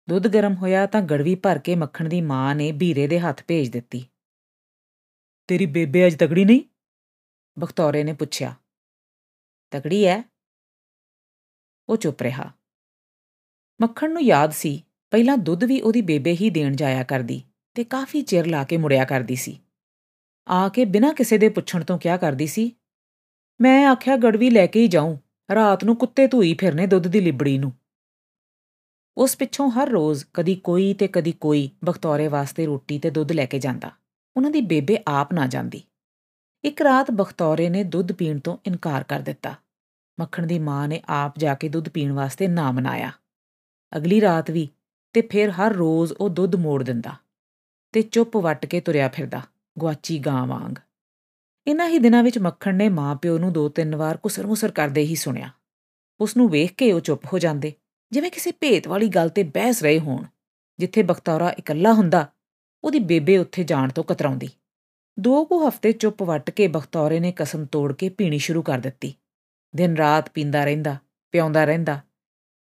ਦੁੱਧ 0.10 0.28
ਗਰਮ 0.28 0.54
ਹੋਇਆ 0.54 0.86
ਤਾਂ 0.86 1.02
ਗੜਵੀ 1.02 1.36
ਭਰ 1.36 1.60
ਕੇ 1.60 1.76
ਮੱਖਣ 1.76 2.10
ਦੀ 2.10 2.22
ਮਾਂ 2.22 2.56
ਨੇ 2.56 2.72
ਵੀਰੇ 2.72 3.08
ਦੇ 3.08 3.20
ਹੱਥ 3.20 3.44
ਭੇਜ 3.48 3.70
ਦਿੱਤੀ। 3.70 4.06
ਤੇਰੀ 5.48 5.66
ਬੇਬੇ 5.66 6.08
ਅੱਜ 6.08 6.16
ਤਗੜੀ 6.16 6.46
ਨਹੀਂ? 6.46 6.62
ਬਖਤੌਰੇ 7.60 8.04
ਨੇ 8.04 8.14
ਪੁੱਛਿਆ। 8.14 8.56
ਤਗੜੀ 9.72 10.04
ਐ? 10.04 10.22
ਉਹ 11.90 11.98
ਚੁੱਪ 11.98 12.22
ਰਿਹਾ। 12.22 12.52
ਮੱਖਣ 13.82 14.12
ਨੂੰ 14.12 14.22
ਯਾਦ 14.22 14.52
ਸੀ, 14.52 14.84
ਪਹਿਲਾਂ 15.12 15.38
ਦੁੱਧ 15.38 15.64
ਵੀ 15.64 15.82
ਉਹਦੀ 15.82 16.02
ਬੇਬੇ 16.02 16.34
ਹੀ 16.34 16.50
ਦੇਣ 16.50 16.76
ਜਾਇਆ 16.76 17.04
ਕਰਦੀ 17.04 17.44
ਤੇ 17.74 17.84
ਕਾਫੀ 17.84 18.22
ਚਿਰ 18.22 18.46
ਲਾ 18.46 18.64
ਕੇ 18.64 18.78
ਮੁੜਿਆ 18.78 19.06
ਕਰਦੀ 19.06 19.36
ਸੀ। 19.36 19.60
ਆ 20.48 20.70
ਕੇ 20.70 20.86
ਬਿਨਾਂ 20.86 21.14
ਕਿਸੇ 21.14 21.38
ਦੇ 21.38 21.50
ਪੁੱਛਣ 21.50 21.84
ਤੋਂ 21.84 22.00
ਕਿਹਾ 22.00 22.18
ਕਰਦੀ 22.18 22.48
ਸੀ? 22.48 22.76
ਮੈਂ 23.62 23.88
ਆਖਿਆ 23.88 24.18
ਗੜਵੀ 24.18 24.50
ਲੈ 24.50 24.68
ਕੇ 24.68 24.82
ਹੀ 24.82 24.88
ਜਾਉਂ 24.88 25.18
ਰਾਤ 25.56 25.84
ਨੂੰ 25.84 25.96
ਕੁੱਤੇ 25.96 26.28
ਧੂਈ 26.28 26.56
ਫਿਰਨੇ 26.60 26.88
ਦੁੱਧ 26.88 27.08
ਦੀ 27.08 27.22
ਲਿਬੜੀ 27.22 27.58
ਨੂੰ। 27.58 27.74
ਉਸ 29.18 29.36
ਪਿੱਛੋਂ 29.36 29.72
ਹਰ 29.72 29.90
ਰੋਜ਼ 29.90 30.26
ਕਦੀ 30.34 30.56
ਕੋਈ 30.56 30.94
ਤੇ 30.94 31.08
ਕਦੀ 31.08 31.32
ਕੋਈ 31.32 31.70
ਬਖਤੌਰੇ 31.86 32.28
ਵਾਸਤੇ 32.28 32.66
ਰੋਟੀ 32.66 33.00
ਤੇ 33.00 33.10
ਦੁੱਧ 33.10 33.32
ਲੈ 33.32 33.46
ਕੇ 33.46 33.60
ਜਾਂਦਾ। 33.60 33.92
ਉਹਨਾਂ 34.38 34.52
ਦੀ 34.52 34.62
ਬੇਬੇ 34.62 35.00
ਆਪ 35.08 35.34
ਨਾ 35.34 35.48
ਜਾਂਦੀ। 35.48 35.84
ਇੱਕ 36.64 36.82
ਰਾਤ 36.82 37.12
ਬਖਤੌਰੇ 37.12 37.70
ਨੇ 37.70 37.84
ਦੁੱਧ 37.84 38.12
ਪੀਣ 38.12 38.40
ਤੋਂ 38.40 38.58
ਇਨਕਾਰ 38.66 39.04
ਕਰ 39.04 39.20
ਦਿੱਤਾ। 39.20 39.56
ਮੱਖਣ 40.20 40.48
ਦੀ 40.48 40.60
ਮਾਂ 40.60 40.88
ਨੇ 40.88 41.02
ਆਪ 41.10 41.34
ਜਾ 41.38 41.56
ਕੇ 41.56 41.70
ਦੁੱਧ 41.70 41.90
ਪੀਣ 41.90 42.12
ਵਾਸਤੇ 42.12 42.48
ਨਾ 42.48 42.72
ਮਨਾਇਆ। 42.72 43.12
ਅਗਲੀ 43.98 44.22
ਰਾਤ 44.22 44.52
ਵੀ 44.52 44.70
ਤੇ 45.14 45.22
ਫਿਰ 45.22 45.50
ਹਰ 45.50 45.74
ਰੋਜ਼ 45.74 46.14
ਉਹ 46.14 46.30
ਦੁੱਧ 46.30 46.56
ਮੋੜ 46.56 46.84
ਦਿੰਦਾ 46.84 47.16
ਤੇ 47.92 48.02
ਚੁੱਪ 48.02 48.38
ਵੱਟ 48.38 48.66
ਕੇ 48.66 48.82
ਤੁਰਿਆ 48.82 49.10
ਫਿਰਦਾ। 49.10 49.42
ਗਵਾਚੀ 49.82 50.20
ਗਾਂ 50.20 50.48
ਵਾਂਗ। 50.48 50.76
ਇਨ੍ਹਾਂ 51.68 51.90
ਹੀ 51.90 52.00
ਦਿਨਾਂ 52.00 52.24
ਵਿੱਚ 52.24 52.38
ਮੱਖਣ 52.38 52.76
ਨੇ 52.76 52.90
ਮਾਂ 52.90 53.16
ਪਿਓ 53.16 53.38
ਨੂੰ 53.38 53.54
ਦੋ 53.54 53.70
ਤਿੰਨ 53.70 53.96
ਵਾਰ 53.96 54.18
ਕੁਸਰ-ਮੁਸਰ 54.18 54.72
ਕਰਦੇ 54.72 55.02
ਹੀ 55.02 55.16
ਸੁਣਿਆ। 55.16 55.52
ਉਸ 56.20 56.38
ਨੂੰ 56.38 56.50
ਵੇਖ 56.50 56.74
ਕੇ 56.74 56.92
ਉਹ 56.92 57.00
ਚੁੱਪ 57.00 57.26
ਹੋ 57.34 57.40
ਜਾਂਦੇ, 57.40 57.74
ਜਿਵੇਂ 58.12 58.32
ਕਿਸੇ 58.32 58.52
ਭੇਤ 58.52 58.88
ਵਾਲੀ 58.88 59.08
ਗੱਲ 59.08 59.30
ਤੇ 59.30 59.44
ਬਹਿਸ 59.44 59.84
ਰਹੇ 59.84 60.00
ਹੋਣ, 60.00 60.26
ਜਿੱਥੇ 60.80 61.04
ਬਖਤੌਰਾ 61.04 61.50
ਇਕੱਲਾ 61.50 61.94
ਹੁੰਦਾ, 61.94 62.28
ਉਹਦੀ 62.84 63.00
ਬੇਬੇ 63.00 63.38
ਉੱਥੇ 63.38 63.64
ਜਾਣ 63.64 63.92
ਤੋਂ 63.92 64.04
ਕਤਰਾਉਂਦੀ। 64.04 64.50
ਦੋ 65.20 65.46
ਕੁ 65.46 65.68
ਹਫ਼ਤੇ 65.68 65.92
ਚੁੱਪ 65.92 66.24
ਵੱਟ 66.24 66.50
ਕੇ 66.50 66.68
ਬਖਤੌਰੇ 66.68 67.20
ਨੇ 67.20 67.32
ਕਸਮ 67.32 67.66
ਤੋੜ 67.66 67.94
ਕੇ 67.94 68.10
ਪੀਣੀ 68.10 68.38
ਸ਼ੁਰੂ 68.38 68.62
ਕਰ 68.62 68.78
ਦਿੱਤੀ। 68.78 69.16
ਦਿਨ 69.76 69.96
ਰਾਤ 69.96 70.30
ਪੀਂਦਾ 70.30 70.66
ਰਹਿੰਦਾ 70.66 70.98
ਪਿਆਉਂਦਾ 71.32 71.66
ਰਹਿੰਦਾ 71.66 72.00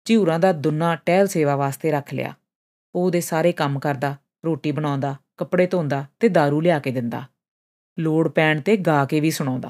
ਝਿਉਰਾਂ 0.06 0.39
ਦਾ 0.39 0.51
ਦੁੰਨਾ 0.51 0.95
ਟਹਿਲ 0.95 1.27
ਸੇਵਾ 1.27 1.56
ਵਾਸਤੇ 1.56 1.91
ਰੱਖ 1.91 2.13
ਲਿਆ। 2.13 2.33
ਉਹ 2.95 3.06
ਉਹਦੇ 3.06 3.21
ਸਾਰੇ 3.21 3.51
ਕੰਮ 3.51 3.79
ਕਰਦਾ, 3.79 4.15
ਰੋਟੀ 4.45 4.71
ਬਣਾਉਂਦਾ 4.71 5.15
ਕੱਪੜੇ 5.39 5.68
ਧੋਂਦਾ 5.68 6.06
ਤੇ 6.19 6.27
दारू 6.27 6.62
ਲਿਆ 6.62 6.80
ਕੇ 6.80 6.91
ਦਿੰਦਾ। 6.91 7.24
ਲੋੜ 8.00 8.27
ਪੈਣ 8.27 8.62
ਤੇ 8.62 8.77
ਗਾ 8.77 9.06
ਕੇ 9.06 9.19
ਵੀ 9.19 9.31
ਸੁਣਾਉਂਦਾ। 9.31 9.69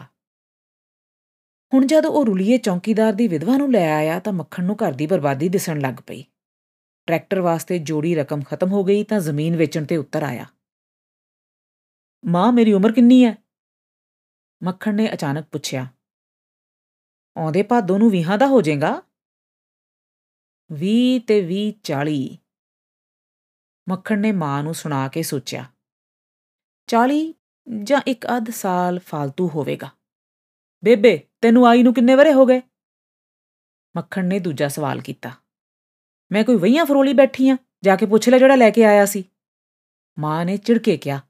ਹੁਣ 1.73 1.85
ਜਦ 1.85 2.05
ਉਹ 2.05 2.25
ਰੁਲੀਏ 2.25 2.57
ਚੌਕੀਦਾਰ 2.57 3.13
ਦੀ 3.13 3.27
ਵਿਧਵਾ 3.27 3.57
ਨੂੰ 3.57 3.71
ਲੈ 3.71 3.95
ਆਇਆ 3.95 4.19
ਤਾਂ 4.19 4.33
ਮੱਖਣ 4.33 4.63
ਨੂੰ 4.63 4.75
ਘਰ 4.75 4.93
ਦੀ 4.93 5.07
ਬਰਬਾਦੀ 5.07 5.49
ਦਿਸਣ 5.49 5.79
ਲੱਗ 5.79 6.01
ਪਈ। 6.07 6.23
ਟਰੈਕਟਰ 7.07 7.41
ਵਾਸਤੇ 7.41 7.79
ਜੋੜੀ 7.79 8.15
ਰਕਮ 8.15 8.41
ਖਤਮ 8.41 8.71
ਹੋ 8.71 8.83
ਗਈ 8.83 9.03
ਤਾਂ 9.03 9.19
ਜ਼ਮੀਨ 9.19 9.55
ਵੇਚਣ 9.55 9.85
ਤੇ 9.85 9.97
ਉੱਤਰ 9.97 10.23
ਆਇਆ। 10.23 10.45
ਮਾਂ, 12.25 12.51
ਮੇਰੀ 12.51 12.73
ਉਮਰ 12.73 12.91
ਕਿੰਨੀ 12.91 13.25
ਹੈ 13.25 13.35
ਮੱਖਣ 14.63 14.95
ਨੇ 14.95 15.13
ਅਚਾਨਕ 15.13 15.47
ਪੁੱਛਿਆ। 15.51 15.87
ਆਉਂਦੇ 17.37 17.63
ਭਾਦੋਂ 17.63 17.99
ਨੂੰ 17.99 18.09
ਵੀਹਾਂ 18.09 18.37
ਦਾ 18.37 18.47
ਹੋ 18.47 18.61
ਜਾਏਗਾ? 18.61 19.01
20 20.71 21.19
ਤੇ 21.19 21.41
20 21.41 21.71
40 21.83 22.37
ਮੱਖਣ 23.89 24.19
ਨੇ 24.19 24.31
ਮਾਂ 24.31 24.63
ਨੂੰ 24.63 24.73
ਸੁਣਾ 24.73 25.07
ਕੇ 25.07 25.23
ਸੋਚਿਆ 25.23 25.65
40 26.87 27.33
ਜਾਂ 27.83 28.01
ਇੱਕ 28.07 28.25
ਅੱਧ 28.25 28.49
ਸਾਲ 28.49 28.99
ਫालतू 28.99 29.47
ਹੋਵੇਗਾ। 29.47 29.89
ਬੇਬੇ, 30.85 31.27
ਤੈਨੂੰ 31.41 31.67
ਆਈ 31.67 31.83
ਨੂੰ 31.83 31.93
ਕਿੰਨੇ 31.93 32.15
ਵਰੇ 32.15 32.33
ਹੋ 32.33 32.45
ਗਏ? 32.45 32.61
ਮੱਖਣ 33.97 34.25
ਨੇ 34.25 34.39
ਦੂਜਾ 34.39 34.67
ਸਵਾਲ 34.67 35.01
ਕੀਤਾ, 35.01 35.31
ਮੈਂ 36.31 36.43
ਕੋਈ 36.43 36.55
ਵਈਆਂ 36.55 36.85
ਫਰੋਲੀ 36.85 37.13
ਬੈਠੀ 37.13 37.49
ਆ, 37.49 37.57
ਜਾ 37.83 37.95
ਕੇ 37.95 38.05
ਪੁੱਛ 38.05 38.29
ਲੈ 38.29 38.37
ਜਿਹੜਾ 38.37 38.55
ਲੈ 38.55 38.69
ਕੇ 38.69 38.85
ਆਇਆ 38.85 39.05
ਸੀ। 39.05 39.23
ਮਾਂ 40.19 40.45
ਨੇ 40.45 40.57
ਚਿੜਕੇ 40.57 40.97
ਕਿਹਾ 40.97 41.21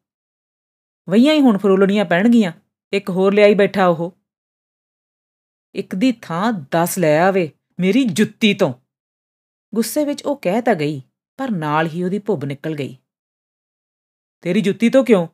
ਵਈਆਂ 1.09 1.33
ਹੀ 1.33 1.41
ਹੁਣ 1.41 1.57
ਫਰੋਲਣੀਆਂ 1.57 2.05
ਪੈਣਗੀਆਂ, 2.05 2.51
ਇੱਕ 2.93 3.09
ਹੋਰ 3.09 3.33
ਲਿਆਈ 3.33 3.55
ਬੈਠਾ 3.55 3.87
ਉਹ। 3.87 4.17
ਇੱਕ 5.75 5.95
ਦੀ 5.95 6.11
ਥਾਂ 6.11 6.53
10 6.53 6.99
ਲੈ 6.99 7.19
ਆਵੇ 7.19 7.51
ਮੇਰੀ 7.79 8.03
ਜੁੱਤੀ 8.03 8.53
ਤੋਂ। 8.53 8.73
ਗੁੱਸੇ 9.75 10.05
ਵਿੱਚ 10.05 10.23
ਉਹ 10.23 10.35
ਕਹਿ 10.35 10.61
ਤਾਂ 10.61 10.75
ਗਈ 10.75 11.01
ਪਰ 11.39 11.51
ਨਾਲ 11.51 11.88
ਹੀ 11.88 12.03
ਉਹਦੀ 12.03 12.19
ਭੁੱਬ 12.19 12.46
ਨਿਕਲ 12.46 12.75
ਗਈ। 12.75 12.98
ਤੇਰੀ 14.41 14.62
ਜੁੱਤੀ 14.62 14.89
ਤੋਂ 14.89 15.05
ਕਿਉਂ? 15.05 15.27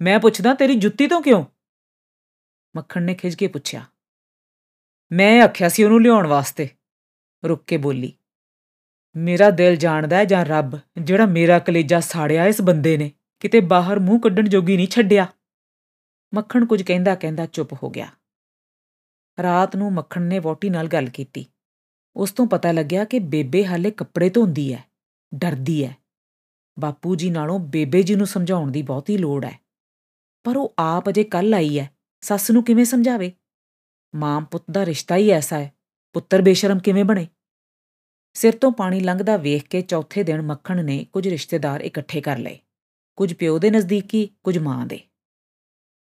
ਮੈਂ 0.00 0.20
ਪੁੱਛਦਾ, 0.20 0.54
ਤੇਰੀ 0.54 0.74
ਜੁੱਤੀ 0.74 1.06
ਤੋਂ 1.06 1.22
ਕਿਉਂ? 1.22 1.44
ਮੱਖਣ 2.76 3.02
ਨੇ 3.02 3.14
ਖਿਜ 3.14 3.34
ਕੇ 3.34 3.46
ਪੁੱਛਿਆ। 3.46 3.84
ਮੈਂ 5.12 5.42
ਆਖਿਆ 5.42 5.68
ਸੀ 5.68 5.84
ਉਹਨੂੰ 5.84 6.02
ਲਿਆਉਣ 6.02 6.26
ਵਾਸਤੇ। 6.26 6.68
ਰੁੱਕ 7.44 7.64
ਕੇ 7.66 7.76
ਬੋਲੀ, 7.76 8.12
ਮੇਰਾ 9.16 9.50
ਦਿਲ 9.50 9.76
ਜਾਣਦਾ 9.76 10.24
ਜਾਂ 10.24 10.44
ਰੱਬ, 10.44 10.78
ਜਿਹੜਾ 11.02 11.26
ਮੇਰਾ 11.26 11.58
ਕਲੇਜਾ 11.58 12.00
ਸਾੜਿਆ 12.00 12.46
ਇਸ 12.46 12.60
ਬੰਦੇ 12.60 12.96
ਨੇ, 12.96 13.12
ਕਿਤੇ 13.40 13.60
ਬਾਹਰ 13.60 13.98
ਮੂੰਹ 13.98 14.20
ਕੱਢਣ 14.20 14.48
ਜੋਗੀ 14.48 14.76
ਨਹੀਂ 14.76 14.88
ਛੱਡਿਆ? 14.88 15.26
ਮੱਖਣ 16.34 16.66
ਕੁਝ 16.66 16.82
ਕਹਿੰਦਾ 16.82 17.14
ਕਹਿੰਦਾ 17.14 17.46
ਚੁੱਪ 17.46 17.72
ਹੋ 17.72 17.90
ਗਿਆ। 17.90 18.10
ਰਾਤ 19.42 19.76
ਨੂੰ 19.76 19.92
ਮੱਖਣ 19.92 20.22
ਨੇ 20.22 20.38
ਵੋਟੀ 20.38 20.70
ਨਾਲ 20.70 20.88
ਗੱਲ 20.88 21.08
ਕੀਤੀ। 21.08 21.46
ਉਸ 22.16 22.32
ਤੋਂ 22.32 22.46
ਪਤਾ 22.46 22.72
ਲੱਗਿਆ 22.72 23.04
ਕਿ 23.04 23.18
ਬੇਬੇ 23.18 23.66
ਹਾਲੇ 23.66 23.90
ਕੱਪੜੇ 23.90 24.30
ਧੋਂਦੀ 24.30 24.72
ਹੈ। 24.74 24.89
ਡਰਦੀ 25.34 25.84
ਹੈ 25.84 25.96
ਬਾਪੂ 26.80 27.16
ਜੀ 27.16 27.30
ਨਾਲੋਂ 27.30 27.58
ਬੇਬੇ 27.58 28.02
ਜੀ 28.02 28.14
ਨੂੰ 28.14 28.26
ਸਮਝਾਉਣ 28.26 28.70
ਦੀ 28.70 28.82
ਬਹੁਤੀ 28.82 29.18
ਲੋੜ 29.18 29.44
ਹੈ 29.44 29.60
ਪਰ 30.44 30.56
ਉਹ 30.56 30.74
ਆਪ 30.78 31.08
ਅਜੇ 31.08 31.24
ਕੱਲ 31.24 31.54
ਆਈ 31.54 31.78
ਹੈ 31.78 31.90
ਸੱਸ 32.20 32.50
ਨੂੰ 32.50 32.64
ਕਿਵੇਂ 32.64 32.84
ਸਮਝਾਵੇ? 32.84 33.32
ਮਾਂ 34.14 34.40
ਪੁੱਤ 34.40 34.64
ਦਾ 34.70 34.86
ਰਿਸ਼ਤਾ 34.86 35.16
ਹੀ 35.16 35.30
ਐਸਾ 35.30 35.58
ਹੈ 35.58 35.72
ਪੁੱਤਰ 36.12 36.42
ਬੇਸ਼ਰਮ 36.42 36.78
ਕਿਵੇਂ 36.78 37.04
ਬਣੇ? 37.04 37.28
ਸਿਰ 38.34 38.56
ਤੋਂ 38.56 38.72
ਪਾਣੀ 38.72 39.00
ਲੰਘਦਾ 39.00 39.36
ਵੇਖ 39.36 39.62
ਕੇ 39.62 39.80
ਚੌਥੇ 39.80 40.22
ਦਿਨ 40.22 40.42
ਮੱਖਣ 40.42 40.84
ਨੇ 40.84 41.04
ਕੁਝ 41.04 41.28
ਰਿਸ਼ਤੇਦਾਰ 41.28 41.80
ਇਕੱਠੇ 41.80 42.20
ਕਰ 42.20 42.38
ਲਏ। 42.38 42.58
ਕੁਝ 43.16 43.34
ਪਿਓ 43.34 43.58
ਦੇ 43.58 43.70
ਨਜ਼ਦੀਕੀ, 43.70 44.30
ਕੁਝ 44.42 44.58
ਮਾਂ 44.58 44.86
ਦੇ। 44.86 45.00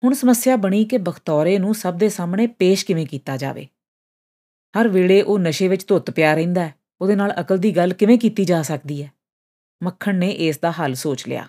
ਹੁਣ 0.04 0.14
ਸਮੱਸਿਆ 0.14 0.56
ਬਣੀ 0.56 0.84
ਕਿ 0.84 0.98
ਬਖਤੌਰੇ 0.98 1.58
ਨੂੰ 1.58 1.74
ਸਭ 1.74 1.94
ਦੇ 1.94 2.08
ਸਾਹਮਣੇ 2.08 2.46
ਪੇਸ਼ 2.46 2.86
ਕਿਵੇਂ 2.86 3.06
ਕੀਤਾ 3.06 3.36
ਜਾਵੇ। 3.36 3.68
ਹਰ 4.80 4.88
ਵੇਲੇ 4.88 5.22
ਉਹ 5.22 5.38
ਨਸ਼ੇ 5.38 5.68
ਵਿੱਚ 5.68 5.86
ਧੁੱਤ 5.86 6.10
ਪਿਆ 6.10 6.34
ਰਹਿੰਦਾ 6.34 6.68
ਹੈ 6.68 6.79
ਉਹਦੇ 7.00 7.16
ਨਾਲ 7.16 7.34
ਅਕਲ 7.40 7.58
ਦੀ 7.58 7.76
ਗੱਲ 7.76 7.92
ਕਿਵੇਂ 7.92 8.18
ਕੀਤੀ 8.18 8.44
ਜਾ 8.44 8.62
ਸਕਦੀ 8.62 9.02
ਹੈ? 9.02 9.12
ਮੱਖਣ 9.82 10.14
ਨੇ 10.14 10.28
ਇਸ 10.28 10.58
ਦਾ 10.58 10.70
ਹੱਲ 10.70 10.94
ਸੋਚ 10.94 11.28
ਲਿਆ। 11.28 11.48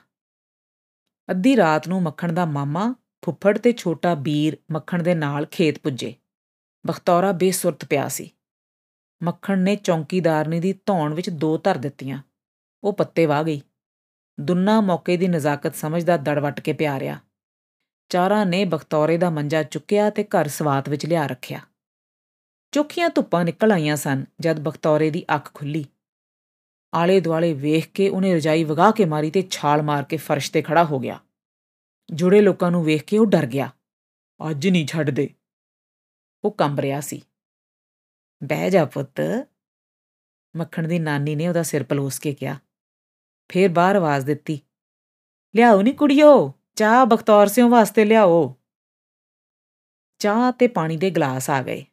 ਅੱਧੀ 1.31 1.57
ਰਾਤ 1.57 1.87
ਨੂੰ 1.87 2.01
ਮੱਖਣ 2.01 2.31
ਦਾ 2.31 2.45
ਮਾਮਾ, 2.45 2.95
ਫੁੱਫੜ 3.25 3.57
ਤੇ 3.57 3.71
ਛੋਟਾ 3.71 4.13
ਵੀਰ 4.13 4.57
ਮੱਖਣ 4.71 5.03
ਦੇ 5.03 5.15
ਨਾਲ 5.15 5.45
ਖੇਤ 5.45 5.79
ਪੁੱਜੇ। 5.79 6.15
ਬਖਤੌਰਾ 6.87 7.31
ਬੇਸੁਰਤ 7.31 7.85
ਪਿਆ 7.85 8.07
ਸੀ। 8.07 8.31
ਮੱਖਣ 9.23 9.59
ਨੇ 9.59 9.75
ਚੌਂਕੀਦਾਰਨੀ 9.75 10.59
ਦੀ 10.59 10.73
ਧੌਣ 10.73 11.13
ਵਿੱਚ 11.13 11.29
ਦੋ 11.29 11.57
ਧਰ 11.57 11.77
ਦਿੱਤੀਆਂ। 11.77 12.23
ਉਹ 12.83 12.93
ਪੱਤੇ 12.93 13.25
ਵਾਹ 13.25 13.43
ਗਈ। 13.43 13.61
ਦੁੰਨਾ 14.39 14.81
ਮੌਕੇ 14.81 15.17
ਦੀ 15.17 15.27
ਨਜ਼ਾਕਤ 15.27 15.75
ਸਮਝਦਾ 15.75 16.17
ਦੜਵਟ 16.17 16.59
ਕੇ 16.59 16.73
ਪਿਆ 16.73 16.99
ਰਿਆ 16.99 17.19
ਚਾਰਾਂ 18.09 18.45
ਨੇ 18.45 18.65
ਬਖਤੌਰੇ 18.65 19.17
ਦਾ 19.17 19.29
ਮੰਜਾ 19.29 19.63
ਚੁੱਕਿਆ 19.63 20.09
ਤੇ 20.09 20.23
ਘਰ 20.23 20.47
ਸਵਾਤ 20.47 20.89
ਵਿੱਚ 20.89 21.05
ਲਿਆ 21.05 21.27
ਰੱਖਿਆ। 21.27 21.61
ਚੁੱਕੀਆਂ 22.71 23.09
ਧੁੱਪਾਂ 23.09 23.45
ਨਿਕਲ 23.45 23.71
ਆਈਆਂ 23.71 23.95
ਸਨ 23.95 24.25
ਜਦ 24.39 24.59
ਬਖਤੌਰੇ 24.59 25.09
ਦੀ 25.09 25.25
ਅੱਖ 25.35 25.53
ਖੁੱਲੀ। 25.53 25.85
ਆਲੇ 26.93 27.19
ਦੁਆਲੇ 27.19 27.53
ਵੇਖ 27.53 27.91
ਕੇ 27.91 28.09
ਉਹਨੇ 28.09 28.35
ਰਜਾਈ 28.35 28.63
ਵਗਾ 28.63 28.91
ਕੇ 28.91 29.05
ਮਾਰੀ 29.05 29.31
ਤੇ 29.31 29.47
ਛਾਲ 29.51 29.81
ਮਾਰ 29.81 30.03
ਕੇ 30.03 30.17
ਫਰਸ਼ 30.17 30.51
ਤੇ 30.51 30.61
ਖੜਾ 30.61 30.83
ਹੋ 30.83 30.99
ਗਿਆ। 30.99 31.19
ਜੁੜੇ 32.13 32.41
ਲੋਕਾਂ 32.41 32.71
ਨੂੰ 32.71 32.83
ਵੇਖ 32.83 33.03
ਕੇ 33.03 33.17
ਉਹ 33.17 33.25
ਡਰ 33.25 33.45
ਗਿਆ। 33.45 33.69
ਅੱਜ 34.49 34.67
ਨਹੀਂ 34.67 34.87
ਛੱਡਦੇ 34.87 35.29
ਉਹ 36.43 36.51
ਕੰਬ 36.51 36.79
ਰਿਹਾ 36.79 37.01
ਸੀ। 37.01 37.21
ਬਹਿ 38.43 38.69
ਜਾ 38.69 38.85
ਪੁੱਤ। 38.85 39.21
ਮੱਖਣ 40.55 40.87
ਦੀ 40.87 40.99
ਨਾਨੀ 40.99 41.35
ਨੇ 41.35 41.47
ਉਹਦਾ 41.47 41.63
ਸਿਰ 41.63 41.83
ਪਲੋਸ 41.83 42.19
ਕੇ 42.19 42.33
ਕਿਹਾ। 42.33 42.59
ਫੇਰ 43.51 43.69
ਬਾਹਰ 43.69 43.95
ਆਵਾਜ਼ 43.95 44.25
ਦਿੱਤੀ। 44.25 44.61
ਲਿਆਓ 45.55 45.81
ਨੀ 45.81 45.91
ਕੁੜੀਓ, 45.91 46.53
ਚਾਹ 46.75 47.05
ਬਖਤੌਰ 47.05 47.47
ਸਿਓ 47.47 47.69
ਵਾਸਤੇ 47.69 48.05
ਲਿਆਓ। 48.05 48.55
ਚਾਹ 50.19 50.51
ਤੇ 50.51 50.67
ਪਾਣੀ 50.67 50.97
ਦੇ 50.97 51.09
ਗਲਾਸ 51.09 51.49
ਆ 51.49 51.63
ਗਏ। 51.63 51.85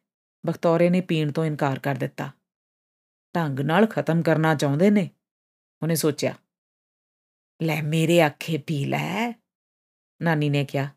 ਬਖਤੌਰੇ 0.45 0.89
ਨੇ 0.89 1.01
ਪੀਣ 1.01 1.31
ਤੋਂ 1.31 1.45
ਇਨਕਾਰ 1.45 1.79
ਕਰ 1.79 1.95
ਦਿੱਤਾ। 1.95 2.31
ਢੰਗ 3.35 3.59
ਨਾਲ 3.59 3.85
ਖਤਮ 3.85 4.21
ਕਰਨਾ 4.21 4.55
ਚਾਹੁੰਦੇ 4.55 4.89
ਨੇ, 4.89 5.09
ਉਹਨੇ 5.81 5.95
ਸੋਚਿਆ। 5.95 6.35
ਲੈ 7.61 7.81
ਮੇਰੇ 7.81 8.21
ਆਖੇ 8.21 8.57
ਪੀ 8.57 8.85
ਲੈ। 8.85 9.33
ਨਾਨੀ 10.21 10.49
ਨੇ 10.49 10.65
ਕਿਹਾ, 10.65 10.87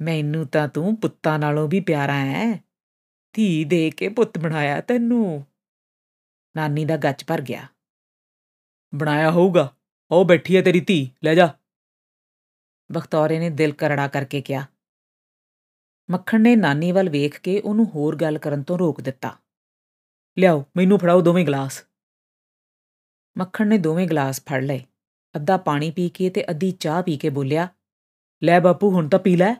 ਮੈਨੂੰ 0.00 0.46
ਤਾਂ 0.46 0.68
ਤੂੰ 0.68 1.00
ਪੁੱਤਾਂ 1.00 1.38
ਨਾਲੋਂ 1.38 1.68
ਵੀ 1.68 1.80
ਪਿਆਰਾ 1.80 2.16
ਐ। 2.16 2.58
ਧੀ 3.32 3.64
ਦੇ 3.64 3.90
ਕੇ 3.90 4.08
ਪੁੱਤ 4.08 4.38
ਬਣਾਇਆ 4.38 4.80
ਤੈਨੂੰ। 4.80 5.46
ਨਾਨੀ 6.56 6.84
ਦਾ 6.84 6.96
ਗੱਚ 6.96 7.24
ਭਰ 7.24 7.40
ਗਿਆ। 7.40 7.66
ਬਣਾਇਆ 8.94 9.30
ਹੋਊਗਾ। 9.30 9.76
ਉਹ 10.10 10.24
ਬੈਠੀ 10.24 10.56
ਐ 10.56 10.62
ਤੇਰੀ 10.62 10.80
ਧੀ। 10.80 11.10
ਲੈ 11.24 11.34
ਜਾ। 11.34 11.54
ਬਖਤੌਰੇ 12.92 13.38
ਨੇ 13.38 13.50
ਦਿਲ 13.50 13.72
ਕਰੜਾ 13.72 14.08
ਕਰਕੇ 14.08 14.42
ਕਿਹਾ 14.42 14.66
ਮੱਖਣ 16.10 16.40
ਨੇ 16.40 16.56
ਨਾਨੀ 16.56 16.92
ਵੱਲ 16.92 17.08
ਵੇਖ 17.08 17.40
ਕੇ 17.40 17.60
ਉਹਨੂੰ 17.60 17.86
ਹੋਰ 17.86 18.16
ਗੱਲ 18.16 18.38
ਕਰਨ 18.38 18.62
ਤੋਂ 18.62 18.78
ਰੋਕ 18.78 19.00
ਦਿੱਤਾ। 19.00 19.38
ਲਿਆਓ, 20.38 20.64
ਮੈਨੂੰ 20.76 20.98
ਫੜਾਓ 20.98 21.20
ਦੋਵੇਂ 21.20 21.46
ਗਲਾਸ। 21.46 21.84
ਮੱਖਣ 23.38 23.66
ਨੇ 23.66 23.78
ਦੋਵੇਂ 23.78 24.08
ਗਲਾਸ 24.08 24.40
ਫੜ 24.40 24.62
ਲਏ। 24.62 24.84
ਅੱਧਾ 25.36 25.56
ਪਾਣੀ 25.56 25.90
ਪੀ 25.90 26.08
ਕੇ 26.08 26.30
ਤੇ 26.30 26.50
ਅੱਧੀ 26.50 26.70
ਚਾਹ 26.70 27.02
ਪੀ 27.02 27.16
ਕੇ 27.16 27.28
ਬੋਲਿਆ, 27.28 27.68
ਲੈ 28.42 28.60
ਬਾਪੂ, 28.60 28.90
ਹੁਣ 28.90 29.08
ਤਾਂ 29.08 29.18
ਪੀ 29.18 29.36
ਲੈ। 29.36 29.54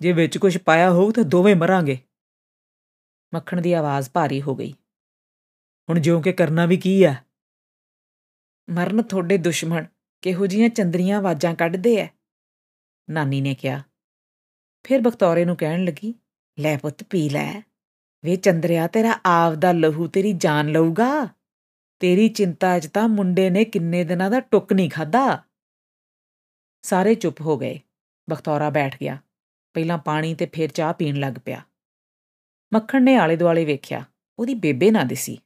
ਜੇ 0.00 0.12
ਵਿੱਚ 0.12 0.38
ਕੁਝ 0.38 0.58
ਪਾਇਆ 0.58 0.90
ਹੋਊ 0.90 1.12
ਤਾਂ 1.12 1.24
ਦੋਵੇਂ 1.24 1.56
ਮਰਾਂਗੇ। 1.56 1.98
ਮੱਖਣ 3.34 3.60
ਦੀ 3.60 3.72
ਆਵਾਜ਼ 3.72 4.10
ਭਾਰੀ 4.10 4.42
ਹੋ 4.42 4.56
ਗਈ। 4.56 4.72
ਹੁਣ 5.88 6.00
ਜਿਉਂ 6.00 6.22
ਕਿ 6.22 6.32
ਕਰਨਾ 6.32 6.66
ਵੀ 6.66 6.76
ਕੀ 6.76 7.04
ਆ 7.04 7.14
ਮਰਨ 8.70 9.02
ਤੁਹਾਡੇ 9.02 9.38
ਦੁਸ਼ਮਣ 9.38 9.84
ਕਿਹੋ 10.22 10.46
ਜੀਆਂ 10.46 10.68
ਚੰਦਰੀਆਂ 10.68 11.18
ਆਵਾਜ਼ਾਂ 11.18 11.54
ਕੱਢਦੇ 11.54 11.96
ਐ? 11.96 12.08
ਨਾਨੀ 13.10 13.40
ਨੇ 13.40 13.54
ਕਿਹਾ। 13.54 13.82
ਫਿਰ 14.88 15.00
ਬਖਤੌਰੇ 15.00 15.44
ਨੂੰ 15.44 15.56
ਕਹਿਣ 15.56 15.84
ਲੱਗੀ, 15.84 16.14
ਲੈ 16.60 16.76
ਪੁੱਤ 16.76 17.02
ਪੀ 17.02 17.28
ਲੈ, 17.28 17.62
ਵੇ 18.24 18.36
ਚੰਦਰਿਆ, 18.36 18.86
ਤੇਰਾ 18.86 19.18
ਆਪ 19.26 19.52
ਦਾ 19.52 19.72
ਲਹੂ 19.72 20.06
ਤੇਰੀ 20.06 20.32
ਜਾਨ 20.32 20.68
ਲਊਗਾ। 20.68 21.28
ਤੇਰੀ 22.00 22.28
ਚਿੰਤਾ 22.28 22.78
'ਚ 22.78 22.86
ਤਾਂ 22.86 23.08
ਮੁੰਡੇ 23.08 23.50
ਨੇ 23.50 23.64
ਕਿੰਨੇ 23.64 24.04
ਦਿਨਾਂ 24.04 24.30
ਦਾ 24.30 24.40
ਟੁੱਕ 24.40 24.72
ਨਹੀਂ 24.72 24.90
ਖਾਦਾ 24.90 25.42
ਸਾਰੇ 26.82 27.14
ਚੁੱਪ 27.14 27.40
ਹੋ 27.40 27.56
ਗਏ। 27.56 27.80
ਬਖਤੌਰਾ 28.30 28.70
ਬੈਠ 28.70 28.96
ਗਿਆ। 29.00 29.22
ਪਹਿਲਾਂ 29.74 29.98
ਪਾਣੀ 29.98 30.34
ਤੇ 30.34 30.46
ਫਿਰ 30.46 30.70
ਚਾਹ 30.70 30.92
ਪੀਣ 30.92 31.16
ਲੱਗ 31.16 31.34
ਪਿਆ। 31.44 31.62
ਮੱਖਣ 32.74 33.02
ਨੇ 33.02 33.16
ਆਲੇ 33.16 33.36
ਦੁਆਲੇ 33.36 33.64
ਵੇਖਿਆ, 33.64 34.04
ਉਹਦੀ 34.38 34.54
ਬੇਬੇ 34.54 34.90
ਨਾ 34.90 35.04
ਦਿਸੀ। 35.04 35.38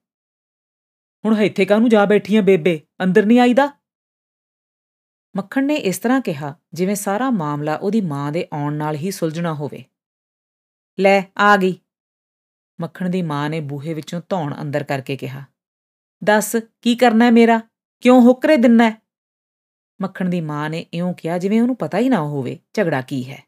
ਹੁਣ 1.24 1.38
ਇੱਥੇ 1.38 1.64
ਕਾਹਨੂੰ 1.64 1.88
ਜਾ 1.88 2.04
ਬੈਠੀਆਂ 2.04 2.42
ਬੇਬੇ? 2.42 2.80
ਅੰਦਰ 3.02 3.26
ਨਹੀਂ 3.26 3.40
ਆਈਦਾ? 3.40 3.79
ਮੱਖਣ 5.36 5.64
ਨੇ 5.64 5.74
ਇਸ 5.74 5.98
ਤਰ੍ਹਾਂ 5.98 6.20
ਕਿਹਾ, 6.20 6.54
ਜਿਵੇਂ 6.72 6.94
ਸਾਰਾ 6.94 7.30
ਮਾਮਲਾ 7.30 7.74
ਉਹਦੀ 7.76 8.00
ਮਾਂ 8.00 8.30
ਦੇ 8.32 8.46
ਆਉਣ 8.52 8.74
ਨਾਲ 8.74 8.94
ਹੀ 8.94 9.10
ਸੁਲਝਣਾ 9.10 9.54
ਹੋਵੇ। 9.54 9.84
ਲੈ, 10.98 11.22
ਆ 11.38 11.56
ਗਈ। 11.56 11.78
ਮੱਖਣ 12.80 13.08
ਦੀ 13.10 13.22
ਮਾਂ 13.22 13.48
ਨੇ 13.50 13.60
ਬੂਹੇ 13.60 13.94
ਵਿੱਚੋਂ 13.94 14.20
ਧੌਣ 14.28 14.54
ਅੰਦਰ 14.62 14.84
ਕਰਕੇ 14.84 15.16
ਕਿਹਾ, 15.16 15.44
ਦੱਸ, 16.22 16.56
ਕੀ 16.82 16.94
ਕਰਨਾ 16.96 17.24
ਹੈ 17.24 17.30
ਮੇਰਾ? 17.30 17.60
ਕਿਉਂ 18.00 18.20
ਹੁਕਰੇ 18.20 18.56
ਦਿੰਨਾ 18.56 18.90
ਹੈ? 18.90 18.96
ਮੱਖਣ 20.00 20.28
ਦੀ 20.28 20.40
ਮਾਂ 20.40 20.68
ਨੇ 20.70 20.80
ਇਉਂ 20.94 21.14
ਕਿਹਾ, 21.14 21.38
ਜਿਵੇਂ 21.38 21.60
ਉਹਨੂੰ 21.62 21.76
ਪਤਾ 21.76 21.98
ਹੀ 21.98 22.08
ਨਾ 22.08 22.20
ਹੋਵੇ, 22.20 22.58
ਝਗੜਾ 22.74 23.00
ਕੀ 23.00 23.22
ਹੈ। 23.30 23.42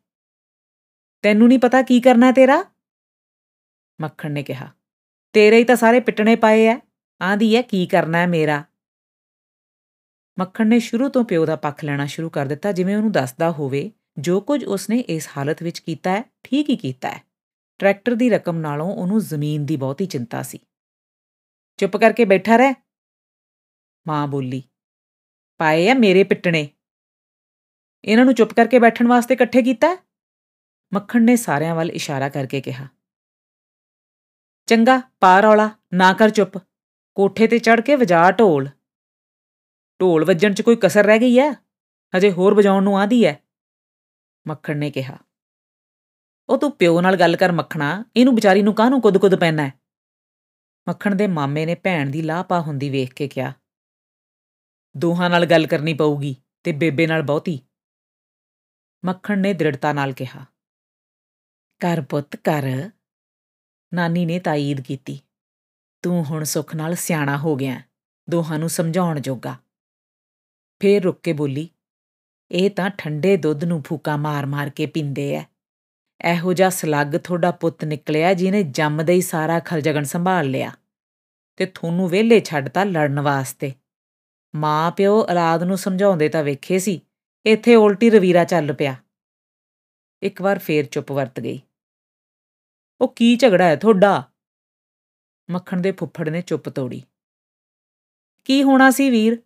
ਤੈਨੂੰ 1.25 1.49
ਨਹੀਂ 1.49 1.59
ਪਤਾ 1.59 1.83
ਕੀ 1.83 2.01
ਕਰਨਾ 2.01 2.27
ਹੈ 2.27 2.33
ਤੇਰਾ? 2.33 2.65
ਮੱਖਣ 4.01 4.31
ਨੇ 4.31 4.43
ਕਿਹਾ, 4.43 4.69
ਤੇਰੇ 5.35 5.59
ਹੀ 5.59 5.65
ਤਾਂ 5.65 5.77
ਸਾਰੇ 5.77 6.01
ਪਿੱਟਣੇ 6.01 6.37
ਪਾਏ 6.37 6.67
ਐ। 6.67 6.77
ਆਂਦੀ 7.21 7.55
ਐ, 7.57 7.63
ਕੀ 7.63 7.87
ਕਰਨਾ 7.87 8.19
ਹੈ 8.19 8.27
ਮੇਰਾ? 8.27 8.65
ਮੱਖਣ 10.43 10.67
ਨੇ 10.67 10.79
ਸ਼ੁਰੂ 10.79 11.09
ਤੋਂ 11.09 11.25
ਪਿਓ 11.25 11.47
ਦਾ 11.47 11.57
ਪੱਖ 11.57 11.85
ਲੈਣਾ 11.85 12.07
ਸ਼ੁਰੂ 12.07 12.31
ਕਰ 12.31 12.47
ਦਿੱਤਾ, 12.47 12.73
ਜਿਵੇਂ 12.73 12.97
ਉਹਨੂੰ 12.97 13.13
ਦੱਸਦਾ 13.13 13.51
ਹੋਵੇ, 13.51 13.93
ਜੋ 14.19 14.41
ਕੁਝ 14.41 14.65
ਉਸਨੇ 14.65 14.99
ਇਸ 14.99 15.29
ਹਾਲਤ 15.37 15.63
ਵਿੱਚ 15.63 15.79
ਕੀਤਾ 15.79 16.11
ਹੈ, 16.11 16.23
ਠੀਕ 16.45 16.69
ਹੀ 16.69 16.77
ਕੀਤਾ 16.77 17.11
ਹੈ। 17.11 17.23
ਟਰੈਕਟਰ 17.79 18.15
ਦੀ 18.15 18.31
ਰਕਮ 18.31 18.57
ਨਾਲੋਂ 18.57 18.95
ਉਹਨੂੰ 18.97 19.21
ਜ਼ਮੀਨ 19.21 19.67
ਦੀ 19.67 19.77
ਬਹੁਤੀ 19.77 20.07
ਚਿੰਤਾ 20.07 20.43
ਸੀ। 20.43 20.59
ਚੁੱਪ 21.77 21.97
ਕਰਕੇ 21.97 22.25
ਬੈਠਾ 22.25 22.57
ਰਹਿ। 22.57 22.75
ਮਾਂ 24.09 24.27
ਬੋਲੀ, 24.27 24.63
ਪਾਏ 25.59 25.89
ਆ 25.89 25.95
ਮੇਰੇ 25.95 26.25
ਪਿੱਟਣੇ। 26.25 26.69
ਇਹਨਾਂ 28.05 28.25
ਨੂੰ 28.25 28.35
ਚੁੱਪ 28.35 28.53
ਕਰਕੇ 28.53 28.79
ਬੈਠਣ 28.79 29.07
ਵਾਸਤੇ 29.07 29.35
ਇਕੱਠੇ 29.35 29.63
ਕੀਤਾ 29.63 29.97
ਮੱਖਣ 30.93 31.23
ਨੇ 31.23 31.37
ਸਾਰਿਆਂ 31.37 31.75
ਵੱਲ 31.75 31.91
ਇਸ਼ਾਰਾ 31.91 32.29
ਕਰਕੇ 32.29 32.61
ਕਿਹਾ। 32.61 32.89
ਚੰਗਾ, 34.67 35.01
ਪਾ 35.21 35.41
ਰੌਲਾ, 35.41 35.71
ਨਾ 35.95 36.13
ਕਰ 36.13 36.31
ਚੁੱਪ। 36.31 36.59
ਕੋਠੇ 37.15 37.47
ਤੇ 37.47 37.59
ਚੜ 37.59 37.81
ਕੇ 37.81 37.97
ਵਜਾ 37.97 38.31
ਢੋਲ। 38.31 38.69
ਢੋਲ 40.03 40.25
ਵੱਜਣ 40.25 40.55
'ਚ 40.55 40.63
ਕੋਈ 40.63 40.77
ਕਸਰ 40.77 41.05
ਰਹਿ 41.05 41.19
ਗਈ 41.19 41.39
ਐ? 41.39 41.53
ਹਜੇ 42.17 42.33
ਹੋਰ 42.33 42.55
ਵਜਾਉਣ 42.55 42.83
ਨੂੰ 42.83 42.99
ਆਂਦੀ 42.99 43.25
ਐ? 43.25 43.35
ਮੱਖਣ 44.49 44.77
ਨੇ 44.77 44.91
ਕਿਹਾ। 44.91 45.19
ਉਹ 46.49 46.59
ਤੂੰ 46.59 46.77
ਪਿਓ 46.77 47.01
ਨਾਲ 47.01 47.17
ਗੱਲ 47.17 47.37
ਕਰ 47.37 47.53
ਮੱਖਣਾ, 47.53 48.05
ਇਹਨੂੰ 48.17 48.35
ਵਿਚਾਰੀ 48.35 48.63
ਨੂੰ 48.63 48.75
ਕਾਹਨੂੰ 48.75 49.01
ਕੁੱਦ-ਕੁੱਦ 49.01 49.35
ਪੈਣਾ 49.35 49.67
ਹੈ 49.67 49.75
ਮੱਖਣ 50.89 51.15
ਦੇ 51.15 51.27
ਮਾਮੇ 51.27 51.67
ਨੇ 51.67 51.75
ਭੈਣ 51.75 52.11
ਦੀ 52.11 52.23
ਲਾਪਾ 52.23 52.61
ਹੁੰਦੀ 52.61 52.91
ਵੇਖ 52.91 53.15
ਕੇ 53.15 53.29
ਕਿਹਾ। 53.29 53.53
ਦੋਹਾਂ 54.97 55.31
ਨਾਲ 55.31 55.47
ਗੱਲ 55.47 55.67
ਕਰਨੀ 55.67 55.95
ਪਊਗੀ 55.95 56.37
ਤੇ 56.63 56.73
ਬੇਬੇ 56.73 57.07
ਨਾਲ 57.07 57.23
ਬਹੁਤੀ। 57.23 57.61
ਮੱਖਣ 59.05 59.39
ਨੇ 59.39 59.55
ਦ੍ਰਿੜਤਾ 59.55 59.93
ਨਾਲ 59.93 60.13
ਕਿਹਾ। 60.13 60.45
ਕਰ 61.81 62.03
ਪੁੱਤ 62.11 62.37
ਕਰ 62.37 62.91
ਨਾਨੀ 63.95 64.27
ਨੇ 64.27 64.39
ਤਾਈਦ 64.39 64.81
ਕੀਤੀ। 64.81 65.21
ਤੂੰ 66.03 66.25
ਹੁਣ 66.25 66.45
ਸੁੱਖ 66.45 66.77
ਨਾਲ 66.77 66.95
ਸਿਆਣਾ 66.95 67.39
ਹੋ 67.39 67.57
ਗਿਆ, 67.57 67.83
ਦੋਹਾਂ 68.31 68.59
ਨੂੰ 68.59 68.69
ਸਮਝਾਉਣ 68.69 69.21
ਜੋਗਾ। 69.21 69.62
ਫੇਰ 70.83 71.03
ਰੁੱਕ 71.03 71.21
ਕੇ 71.23 71.33
ਬੋਲੀ, 71.33 71.69
ਇਹ 72.51 72.71
ਤਾਂ 72.71 72.89
ਠੰਡੇ 72.91 73.37
ਦੁੱਧ 73.37 73.65
ਨੂੰ 73.65 73.83
ਫੂਕਾ 73.83 74.17
ਮਾਰ-ਮਾਰ 74.17 74.71
ਕੇ 74.71 74.87
ਪੀਂਦੇ 74.87 75.29
ਐ। 75.35 75.43
ਇਹੋ 76.21 76.53
ਜਿਹਾ 76.53 76.69
ਸਲੱਗ 76.69 77.17
ਤੁਹਾਡਾ 77.17 77.51
ਪੁੱਤ 77.51 77.85
ਨਿਕਲਿਆ 77.85 78.33
ਜਿਹਨੇ 78.35 78.63
ਜੰਮਦੇ 78.63 79.13
ਹੀ 79.13 79.21
ਸਾਰਾ 79.21 79.59
ਖਲਜਗਣ 79.61 80.05
ਸੰਭਾਲ 80.05 80.49
ਲਿਆ 80.51 80.71
ਤੇ 81.57 81.67
ਤੁਹਾਨੂੰ 81.67 82.09
ਵਿਹਲੇ 82.09 82.41
ਛੱਡਤਾ 82.41 82.85
ਲੜਨ 82.85 83.21
ਵਾਸਤੇ। 83.21 83.73
ਮਾਂ 84.55 84.91
ਪਿਓ 84.91 85.21
ਔਲਾਦ 85.23 85.63
ਨੂੰ 85.63 85.79
ਸਮਝਾਉਂਦੇ 85.79 86.29
ਤਾਂ 86.29 86.43
ਵੇਖੇ 86.45 86.79
ਸੀ, 86.79 87.01
ਇੱਥੇ 87.47 87.75
ਉਲਟੀ 87.75 88.11
ਰਵੀਰਾ 88.11 88.45
ਚੱਲ 88.45 88.73
ਪਿਆ 88.73 88.95
ਇੱਕ 90.23 90.43
ਵਾਰ 90.43 90.59
ਫੇਰ 90.59 90.87
ਚੁੱਪ 90.87 91.13
ਵਰਤ 91.13 91.41
ਗਈ। 91.41 91.61
ਉਹ 93.01 93.09
ਕੀ 93.09 93.37
ਝਗੜਾ 93.37 93.65
ਹੈ 93.65 93.77
ਤੁਹਾਡਾ 93.77 94.23
ਮੱਖਣ 95.49 95.81
ਦੇ 95.81 95.93
ਫੁੱਫੜ 95.93 96.29
ਨੇ 96.29 96.41
ਚੁੱਪ 96.41 96.69
ਤੋੜੀ। 96.69 97.03
ਕੀ 98.45 98.63
ਹੋਣਾ 98.63 98.91
ਸੀ 98.91 99.11
ਵੀਰ? 99.11 99.41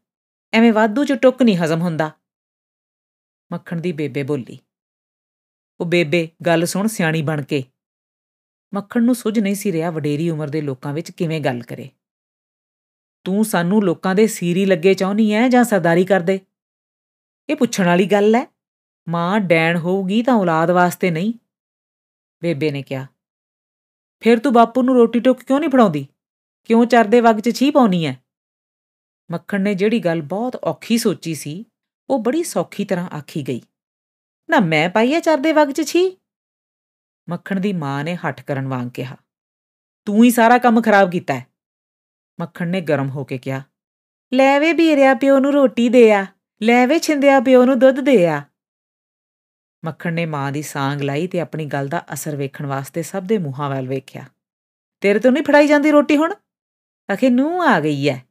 ਐਵੇਂ 0.56 0.72
ਵਾਧੂ 0.72 1.04
ਚ 1.04 1.12
ਟੁੱਕ 1.12 1.42
ਨਹੀਂ 1.42 1.56
ਹਜ਼ਮ 1.56 1.80
ਹੁੰਦਾ। 1.80 2.10
ਮੱਖਣ 3.52 3.80
ਦੀ 3.80 3.92
ਬੇਬੇ 3.92 4.22
ਬੋਲੀ। 4.22 4.58
ਉਹ 5.80 5.86
ਬੇਬੇ, 5.86 6.30
ਗੱਲ 6.46 6.66
ਸੁਣ 6.66 6.86
ਸਿਆਣੀ 6.86 7.22
ਬਣ 7.22 7.42
ਕੇ। 7.42 7.64
ਮੱਖਣ 8.74 9.02
ਨੂੰ 9.02 9.14
ਸੁਝ 9.14 9.38
ਨਹੀਂ 9.38 9.54
ਸੀ 9.54 9.72
ਰਿਹਾ 9.72 9.90
ਵਡੇਰੀ 9.90 10.30
ਉਮਰ 10.30 10.48
ਦੇ 10.48 10.60
ਲੋਕਾਂ 10.60 10.92
ਵਿੱਚ 10.92 11.10
ਕਿਵੇਂ 11.10 11.40
ਗੱਲ 11.40 11.62
ਕਰੇ। 11.62 11.90
ਤੂੰ 13.24 13.44
ਸਾਨੂੰ 13.44 13.84
ਲੋਕਾਂ 13.84 14.14
ਦੇ 14.14 14.26
ਸੀਰੀ 14.26 14.64
ਲੱਗੇ 14.64 14.94
ਚਾਹੁੰਨੀ 14.94 15.30
ਐ 15.30 15.48
ਜਾਂ 15.48 15.64
ਸਰਦਾਰੀ 15.64 16.04
ਕਰਦੇ? 16.04 16.40
ਇਹ 17.48 17.56
ਪੁੱਛਣ 17.56 17.86
ਵਾਲੀ 17.86 18.06
ਗੱਲ 18.06 18.34
ਐ। 18.34 18.46
ਮਾਂ 19.08 19.40
ਡੈਣ 19.40 19.76
ਹੋਊਗੀ 19.76 20.22
ਤਾਂ 20.22 20.34
ਔਲਾਦ 20.34 20.70
ਵਾਸਤੇ 20.70 21.10
ਨਹੀਂ। 21.10 21.32
ਬੇਬੇ 22.42 22.70
ਨੇ 22.70 22.82
ਕਿਹਾ। 22.82 23.06
ਫਿਰ 24.20 24.38
ਤੂੰ 24.38 24.52
ਬਾਪੂ 24.52 24.82
ਨੂੰ 24.82 24.94
ਰੋਟੀ 24.94 25.20
ਟੋਕ 25.20 25.42
ਕਿਉਂ 25.42 25.60
ਨਹੀਂ 25.60 25.70
ਫੜਾਉਂਦੀ? 25.70 26.06
ਕਿਉਂ 26.64 26.86
ਚਰਦੇ 26.86 27.20
ਵਗ 27.20 27.40
'ਚ 27.40 27.50
ਛੀ 27.50 27.70
ਪਾਉਣੀ 27.70 28.04
ਐ? 28.04 28.14
ਮੱਖਣ 29.30 29.60
ਨੇ 29.60 29.74
ਜਿਹੜੀ 29.74 29.98
ਗੱਲ 29.98 30.22
ਬਹੁਤ 30.22 30.56
ਔਖੀ 30.64 30.98
ਸੋਚੀ 30.98 31.34
ਸੀ, 31.34 31.64
ਉਹ 32.10 32.18
ਬੜੀ 32.18 32.42
ਸੌਖੀ 32.42 32.84
ਤਰ੍ਹਾਂ 32.84 33.08
ਆਖੀ 33.08 33.42
ਗਈ। 33.42 33.60
ਨਾ 34.50 34.60
ਮੈਂ 34.60 34.90
ਪਾਈ 34.90 35.12
ਐ 35.12 35.20
ਚਰਦੇ 35.20 35.52
ਵਗ 35.52 35.70
'ਚ 35.70 35.82
ਛੀ? 35.82 36.18
ਮੱਖਣ 37.28 37.60
ਦੀ 37.60 37.72
ਮਾਂ 37.72 38.04
ਨੇ 38.04 38.16
ਹੱਠ 38.16 38.42
ਕਰਨ 38.42 38.68
ਵਾਂਗ 38.68 38.88
ਕਿਹਾ। 38.88 39.16
ਤੂੰ 40.04 40.24
ਹੀ 40.24 40.30
ਸਾਰਾ 40.30 40.58
ਕੰਮ 40.58 40.82
ਖਰਾਬ 40.82 41.10
ਕੀਤਾ 41.10 41.34
ਹੈ 41.34 41.46
ਮੱਖਣ 42.40 42.68
ਨੇ 42.68 42.80
ਗਰਮ 42.80 43.08
ਹੋ 43.08 43.24
ਕੇ 43.24 43.38
ਕਿਹਾ। 43.38 43.62
ਲੈ 44.34 44.60
ਵੇ 44.60 44.72
ਵੀਰਿਆ 44.72 45.14
ਪਿਓ 45.14 45.38
ਨੂੰ 45.38 45.52
ਰੋਟੀ 45.52 45.88
ਦੇ 45.88 46.12
ਆ, 46.12 46.26
ਲੈ 46.62 46.86
ਵੇ 46.86 46.98
ਛਿੰਦਿਆ 46.98 47.40
ਪਿਓ 47.40 47.64
ਨੂੰ 47.64 47.78
ਦੁੱਧ 47.78 48.00
ਦੇ 48.00 48.26
ਆ। 48.26 48.42
ਮੱਖਣ 49.84 50.12
ਨੇ 50.12 50.26
ਮਾਂ 50.26 50.52
ਦੀ 50.52 50.62
ਸਾਂਗ 50.62 51.02
ਲਾਈ 51.02 51.26
ਤੇ 51.26 51.40
ਆਪਣੀ 51.40 51.66
ਗੱਲ 51.66 51.88
ਦਾ 51.88 52.04
ਅਸਰ 52.12 52.36
ਵੇਖਣ 52.36 52.66
ਵਾਸਤੇ 52.66 53.02
ਸਭ 53.02 53.22
ਦੇ 53.22 53.38
ਮੂੰਹਾਂ 53.38 53.70
ਵੱਲ 53.70 53.88
ਵੇਖਿਆ। 53.88 54.24
ਤੇਰੇ 55.00 55.18
ਤੋਂ 55.18 55.32
ਨਹੀਂ 55.32 55.44
ਫੜਾਈ 55.44 55.66
ਜਾਂਦੀ 55.66 55.90
ਰੋਟੀ 55.90 56.16
ਹੁਣ? 56.16 56.34
ਅਖੇ 57.14 57.30
ਨੂੰ 57.30 57.62
ਆ 57.62 57.80
ਗਈ 57.80 58.08
ਐ। 58.08 58.25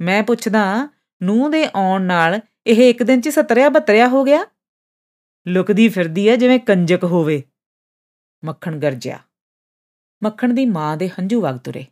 ਮੈਂ 0.00 0.22
ਪੁੱਛਦਾ 0.22 0.88
ਨੂੰ 1.22 1.50
ਦੇ 1.50 1.68
ਆਉਣ 1.74 2.02
ਨਾਲ 2.02 2.40
ਇਹ 2.66 2.90
ਇੱਕ 2.90 3.02
ਦਿਨ 3.02 3.20
'ਚ 3.20 3.28
ਸਤਰਿਆ 3.28 3.68
ਬਤਰਿਆ 3.68 4.08
ਹੋ 4.08 4.24
ਗਿਆ? 4.24 4.46
ਲੁਕਦੀ 5.48 5.88
ਫਿਰਦੀ 5.88 6.28
ਐ 6.28 6.36
ਜਿਵੇਂ 6.36 6.60
ਕੰਜਕ 6.60 7.04
ਹੋਵੇ। 7.04 7.42
ਮੱਖਣ 8.44 8.78
ਗਰਜਿਆ। 8.78 9.18
ਮੱਖਣ 10.22 10.54
ਦੀ 10.54 10.66
ਮਾਂ 10.66 10.96
ਦੇ 10.96 11.08
ਹੰਝੂ 11.08 11.40
ਵਗ 11.40 11.58
ਤੁਰੇ। 11.58 11.86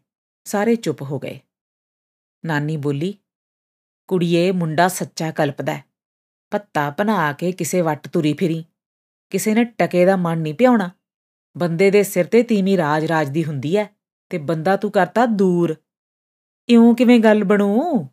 ਸਾਰੇ 0.44 0.76
ਚੁੱਪ 0.76 1.02
ਹੋ 1.02 1.18
ਗਏ। 1.18 1.40
ਨਾਨੀ 2.44 2.76
ਬੋਲੀ, 2.76 3.18
ਕੁੜੀਏ, 4.08 4.50
ਮੁੰਡਾ 4.50 4.88
ਸੱਚਾ 4.88 5.30
ਕਲਪਦਾ 5.30 5.78
ਪੱਤਾ 6.50 6.90
ਬਣਾ 6.90 7.32
ਕੇ 7.32 7.52
ਕਿਸੇ 7.52 7.80
ਵੱਟ 7.80 8.08
ਤੁਰੀ 8.08 8.32
ਫਿਰੀ। 8.32 8.64
ਕਿਸੇ 9.30 9.54
ਨੇ 9.54 9.64
ਟਕੇ 9.64 10.04
ਦਾ 10.04 10.16
ਮਨ 10.16 10.38
ਨਹੀਂ 10.38 10.54
ਪਿਆਉਣਾ। 10.54 10.90
ਬੰਦੇ 11.58 11.90
ਦੇ 11.90 12.02
ਸਿਰ 12.02 12.26
ਤੇ 12.26 12.42
ਤੀਮੀ 12.42 12.76
ਰਾਜ 12.76 13.04
ਰਾਜ 13.04 13.28
ਦੀ 13.28 13.44
ਹੁੰਦੀ 13.44 13.76
ਐ 13.76 13.84
ਤੇ 14.30 14.38
ਬੰਦਾ 14.38 14.76
ਤੂੰ 14.76 14.90
ਕਰਤਾ 14.90 15.26
ਦੂਰ। 15.26 15.76
ਇਉਂ 16.68 16.96
ਕਿਵੇਂ 16.96 17.20
ਗੱਲ 17.20 17.44
ਬਣੂ? 17.44 18.08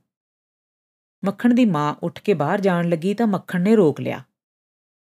ਮੱਖਣ 1.25 1.53
ਦੀ 1.53 1.65
ਮਾਂ 1.65 1.95
ਉੱਠ 2.03 2.21
ਕੇ 2.21 2.33
ਬਾਹਰ 2.33 2.61
ਜਾਣ 2.61 2.89
ਲੱਗੀ 2.89 3.13
ਤਾਂ 3.13 3.27
ਮੱਖਣ 3.27 3.61
ਨੇ 3.61 3.75
ਰੋਕ 3.75 4.01
ਲਿਆ। 4.01 4.23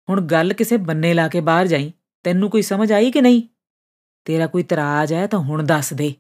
ਹੁਣ 0.10 0.22
ਗੱਲ 0.22 0.54
ਕਿਸੇ 0.54 0.78
ਬੰਨੇ 0.78 1.14
ਲਾ 1.14 1.28
ਕੇ 1.28 1.42
ਬਾਹਰ 1.42 1.68
ਜਾਈ, 1.68 1.94
ਤੈਨੂੰ 2.24 2.50
ਕੋਈ 2.50 2.62
ਸਮਝ 2.62 2.92
ਆਈ 2.92 3.12
ਕਿ 3.12 3.22
ਨਹੀਂ? 3.22 3.44
ਤੇਰਾ 4.26 4.48
ਕੋਈ 4.48 4.64
ਤਰਾਜ 4.64 5.14
ਹੈ 5.14 5.28
ਤਾਂ 5.28 5.40
ਹੁਣ 5.40 5.64
ਦੱਸ 5.64 5.94
ਦੇ। 5.94 6.16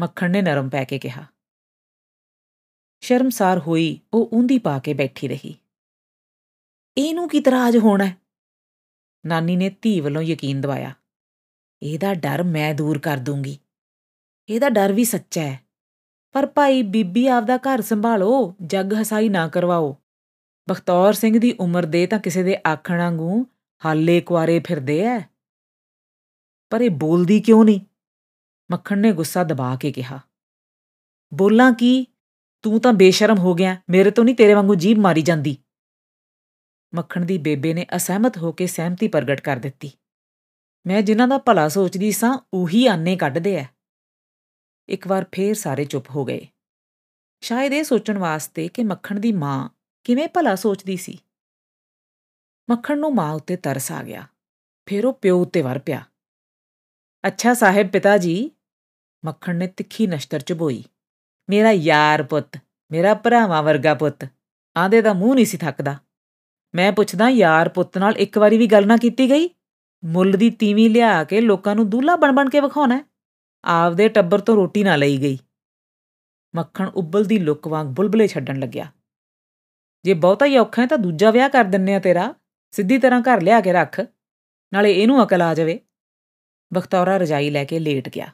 ਮੱਖਣ 0.00 0.30
ਨੇ 0.30 0.42
ਨਰਮ 0.42 0.68
ਪੈ 0.68 0.84
ਕੇ 0.84 0.98
ਕਿਹਾ। 0.98 1.26
ਸ਼ਰਮਸਾਰ 3.00 3.58
ਹੋਈ, 3.58 4.00
ਉਹ 4.14 4.30
ਉਂਦੀ 4.32 4.58
ਪਾ 4.58 4.78
ਕੇ 4.78 4.94
ਬੈਠੀ 4.94 5.28
ਰਹੀ। 5.28 5.56
ਇਹਨੂੰ 6.96 7.28
ਕੀ 7.28 7.40
ਤਰਾਜ 7.40 7.76
ਹੋਣਾ? 7.76 8.12
ਨਾਨੀ 9.26 9.56
ਨੇ 9.56 9.70
ਧੀ 9.70 10.00
ਵੱਲੋਂ 10.00 10.22
ਯਕੀਨ 10.22 10.60
ਦਿਵਾਇਆ। 10.60 10.94
ਇਹਦਾ 11.82 12.14
ਡਰ 12.14 12.42
ਮੈਂ 12.42 12.74
ਦੂਰ 12.74 12.98
ਕਰ 12.98 13.16
ਦੂੰਗੀ। 13.16 13.58
ਇਹਦਾ 14.48 14.68
ਡਰ 14.68 14.92
ਵੀ 14.92 15.04
ਸੱਚਾ 15.04 15.40
ਹੈ। 15.40 15.63
ਪਰ 16.34 16.46
ਭਾਈ 16.46 16.82
ਬੀਬੀ 16.82 17.26
ਆਪਦਾ 17.26 17.56
ਘਰ 17.56 17.80
ਸੰਭਾਲੋ, 17.80 18.54
ਜੱਗ 18.62 18.94
ਹਸਾਈ 18.94 19.28
ਨਾ 19.28 19.48
ਕਰਵਾਓ। 19.48 19.96
ਬਖਤੌਰ 20.68 21.12
ਸਿੰਘ 21.12 21.38
ਦੀ 21.38 21.52
ਉਮਰ 21.60 21.86
ਦੇ 21.86 22.06
ਤਾਂ 22.06 22.18
ਕਿਸੇ 22.18 22.42
ਦੇ 22.42 22.56
ਆਖਣ 22.68 22.98
ਵਾਂਗੂ 22.98 23.46
ਹਾਲੇ 23.84 24.20
ਕੁਆਰੇ 24.20 24.60
ਫਿਰਦੇ 24.66 25.00
ਐ। 25.00 25.20
ਪਰ 26.70 26.80
ਇਹ 26.80 26.90
ਬੋਲਦੀ 26.90 27.40
ਕਿਉਂ 27.40 27.64
ਨਹੀਂ? 27.64 27.80
ਮੱਖਣ 28.70 28.98
ਨੇ 28.98 29.12
ਗੁੱਸਾ 29.12 29.44
ਦਬਾ 29.44 29.76
ਕੇ 29.76 29.92
ਕਿਹਾ। 29.92 30.20
ਬੋਲਾਂ 31.34 31.72
ਕੀ? 31.72 32.06
ਤੂੰ 32.62 32.80
ਤਾਂ 32.80 32.92
ਬੇਸ਼ਰਮ 32.92 33.38
ਹੋ 33.38 33.54
ਗਿਆ, 33.54 33.76
ਮੇਰੇ 33.90 34.10
ਤੋਂ 34.10 34.24
ਨਹੀਂ 34.24 34.34
ਤੇਰੇ 34.34 34.54
ਵਾਂਗੂ 34.54 34.74
ਜੀਭ 34.74 34.98
ਮਾਰੀ 34.98 35.22
ਜਾਂਦੀ। 35.22 35.56
ਮੱਖਣ 36.94 37.24
ਦੀ 37.24 37.38
ਬੇਬੇ 37.38 37.74
ਨੇ 37.74 37.86
ਅਸਹਿਮਤ 37.96 38.38
ਹੋ 38.38 38.52
ਕੇ 38.52 38.66
ਸਹਿਮਤੀ 38.66 39.08
ਪ੍ਰਗਟ 39.08 39.40
ਕਰ 39.40 39.56
ਦਿੱਤੀ। 39.56 39.90
ਮੈਂ 40.86 41.02
ਜਿਨ੍ਹਾਂ 41.02 41.28
ਦਾ 41.28 41.38
ਭਲਾ 41.38 41.68
ਸੋਚਦੀ 41.68 42.12
ਸਾਂ, 42.12 42.38
ਉਹੀ 42.54 42.86
ਆਨੇ 42.86 43.16
ਕੱਢਦੇ 43.16 43.54
ਐ। 43.54 43.64
ਇੱਕ 44.88 45.06
ਵਾਰ 45.06 45.26
ਫੇਰ 45.32 45.54
ਸਾਰੇ 45.54 45.84
ਚੁੱਪ 45.84 46.10
ਹੋ 46.10 46.24
ਗਏ। 46.24 46.46
ਸ਼ਾਇਦ 47.40 47.72
ਇਹ 47.72 47.84
ਸੋਚਣ 47.84 48.18
ਵਾਸਤੇ 48.18 48.68
ਕਿ 48.68 48.84
ਮੱਖਣ 48.84 49.20
ਦੀ 49.20 49.32
ਮਾਂ 49.32 49.68
ਕਿਵੇਂ 50.04 50.28
ਭਲਾ 50.28 50.54
ਸੋਚਦੀ 50.54 50.96
ਸੀ। 50.96 51.18
ਮੱਖਣ 52.70 52.98
ਨੂੰ 52.98 53.14
ਮਾਂ 53.14 53.32
ਉੱਤੇ 53.32 53.56
ਤਰਸ 53.56 53.92
ਆ 53.92 54.02
ਗਿਆ। 54.02 54.26
ਫਿਰ 54.86 55.06
ਉਹ 55.06 55.12
ਪਿਓ 55.12 55.42
ਉੱਤੇ 55.42 55.62
ਵਰ 55.62 55.78
ਪਿਆ। 55.78 56.04
ਅੱਛਾ 57.26 57.54
ਸਾਹਿਬ 57.54 57.88
ਪਿਤਾ 57.88 58.18
ਜੀ 58.18 58.50
ਮੱਖਣ 59.24 59.56
ਨੇ 59.56 59.66
ਤਿੱਖੀ 59.66 60.06
ਨਸ਼ਤਰ 60.06 60.40
ਚੁਬੋਈ। 60.40 60.84
ਮੇਰਾ 61.50 61.70
ਯਾਰ 61.70 62.22
ਪੁੱਤ, 62.22 62.58
ਮੇਰਾ 62.90 63.14
ਭਰਾਵਾਂ 63.14 63.62
ਵਰਗਾ 63.62 63.94
ਪੁੱਤ, 63.94 64.28
ਆਂਦੇ 64.78 65.02
ਦਾ 65.02 65.12
ਮੂੰਹ 65.12 65.34
ਨਹੀਂ 65.34 65.46
ਸੀ 65.46 65.58
ਥੱਕਦਾ। 65.58 65.98
ਮੈਂ 66.74 66.92
ਪੁੱਛਦਾ 66.92 67.28
ਯਾਰ 67.28 67.68
ਪੁੱਤ 67.68 67.98
ਨਾਲ 67.98 68.16
ਇੱਕ 68.16 68.38
ਵਾਰੀ 68.38 68.58
ਵੀ 68.58 68.66
ਗੱਲ 68.66 68.86
ਨਾ 68.86 68.96
ਕੀਤੀ 68.96 69.30
ਗਈ? 69.30 69.50
ਮੁੱਲ 70.04 70.32
ਦੀ 70.32 70.50
ਤੀਵੀਂ 70.50 70.90
ਲਿਆ 70.90 71.24
ਕੇ 71.24 71.40
ਲੋਕਾਂ 71.40 71.74
ਨੂੰ 71.74 71.90
ਦੂਲਾ 71.90 72.16
ਬਣ 72.16 72.32
ਬਣ 72.32 72.50
ਕੇ 72.50 72.60
ਵਿਖਾਉਣਾ 72.60 73.13
ਆਪਦੇ 73.64 74.08
ਟੱਬਰ 74.08 74.40
ਤੋਂ 74.40 74.56
ਰੋਟੀ 74.56 74.82
ਨਾ 74.84 74.96
ਲਈ 74.96 75.16
ਗਈ। 75.16 75.38
ਮੱਖਣ 76.54 76.88
ਉੱਬਲਦੀ 76.88 77.38
ਲੁੱਕ 77.38 77.68
ਵਾਂਗ 77.68 77.86
ਬੁਲਬਲੇ 77.86 78.26
ਛੱਡਣ 78.28 78.58
ਲੱਗਿਆ। 78.58 78.92
ਜੇ 80.04 80.14
ਬਹੁਤਾ 80.14 80.46
ਹੀ 80.46 80.58
ਔਖਾ 80.58 80.82
ਹੈ 80.82 80.86
ਤਾਂ 80.86 80.98
ਦੂਜਾ 80.98 81.30
ਵਿਆਹ 81.30 81.48
ਕਰ 81.48 81.64
ਦਿੰਨੇ 81.64 81.94
ਆ 81.94 81.98
ਤੇਰਾ, 81.98 82.34
ਸਿੱਧੀ 82.70 82.98
ਤਰ੍ਹਾਂ 82.98 83.20
ਘਰ 83.20 83.40
ਲਿਆ 83.42 83.60
ਕੇ 83.60 83.72
ਰੱਖ, 83.72 84.00
ਨਾਲੇ 84.72 84.92
ਇਹਨੂੰ 84.92 85.22
ਅਕਲ 85.24 85.42
ਆ 85.42 85.54
ਜਾਵੇ। 85.54 85.80
ਬਖਤੌਰਾ 86.74 87.16
ਰਜਾਈ 87.16 87.50
ਲੈ 87.50 87.64
ਕੇ 87.64 87.78
ਲੇਟ 87.78 88.08
ਗਿਆ। 88.08 88.32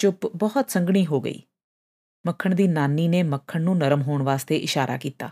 ਚੁੱਪ 0.00 0.26
ਬਹੁਤ 0.26 0.70
ਸੰਗਣੀ 0.70 1.06
ਹੋ 1.06 1.20
ਗਈ। 1.20 1.42
ਮੱਖਣ 2.26 2.54
ਦੀ 2.54 2.66
ਨਾਨੀ 2.68 3.08
ਨੇ 3.08 3.22
ਮੱਖਣ 3.22 3.62
ਨੂੰ 3.62 3.78
ਨਰਮ 3.78 4.02
ਹੋਣ 4.02 4.22
ਵਾਸਤੇ 4.22 4.56
ਇਸ਼ਾਰਾ 4.56 4.96
ਕੀਤਾ। 4.96 5.30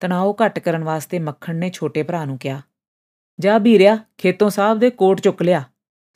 ਤਣਾਅ 0.00 0.34
ਘੱਟ 0.44 0.58
ਕਰਨ 0.58 0.84
ਵਾਸਤੇ 0.84 1.18
ਮੱਖਣ 1.18 1.56
ਨੇ 1.56 1.70
ਛੋਟੇ 1.70 2.02
ਭਰਾ 2.02 2.24
ਨੂੰ 2.24 2.38
ਕਿਹਾ, 2.38 2.60
ਜਾ 3.38 3.58
ਵੀਰਿਆ 3.58 3.98
ਖੇਤੋਂ 4.18 4.50
ਸਾਹਿਬ 4.50 4.78
ਦੇ 4.78 4.90
ਕੋਟ 4.90 5.20
ਚੁੱਕ 5.20 5.42
ਲਿਆ। 5.42 5.62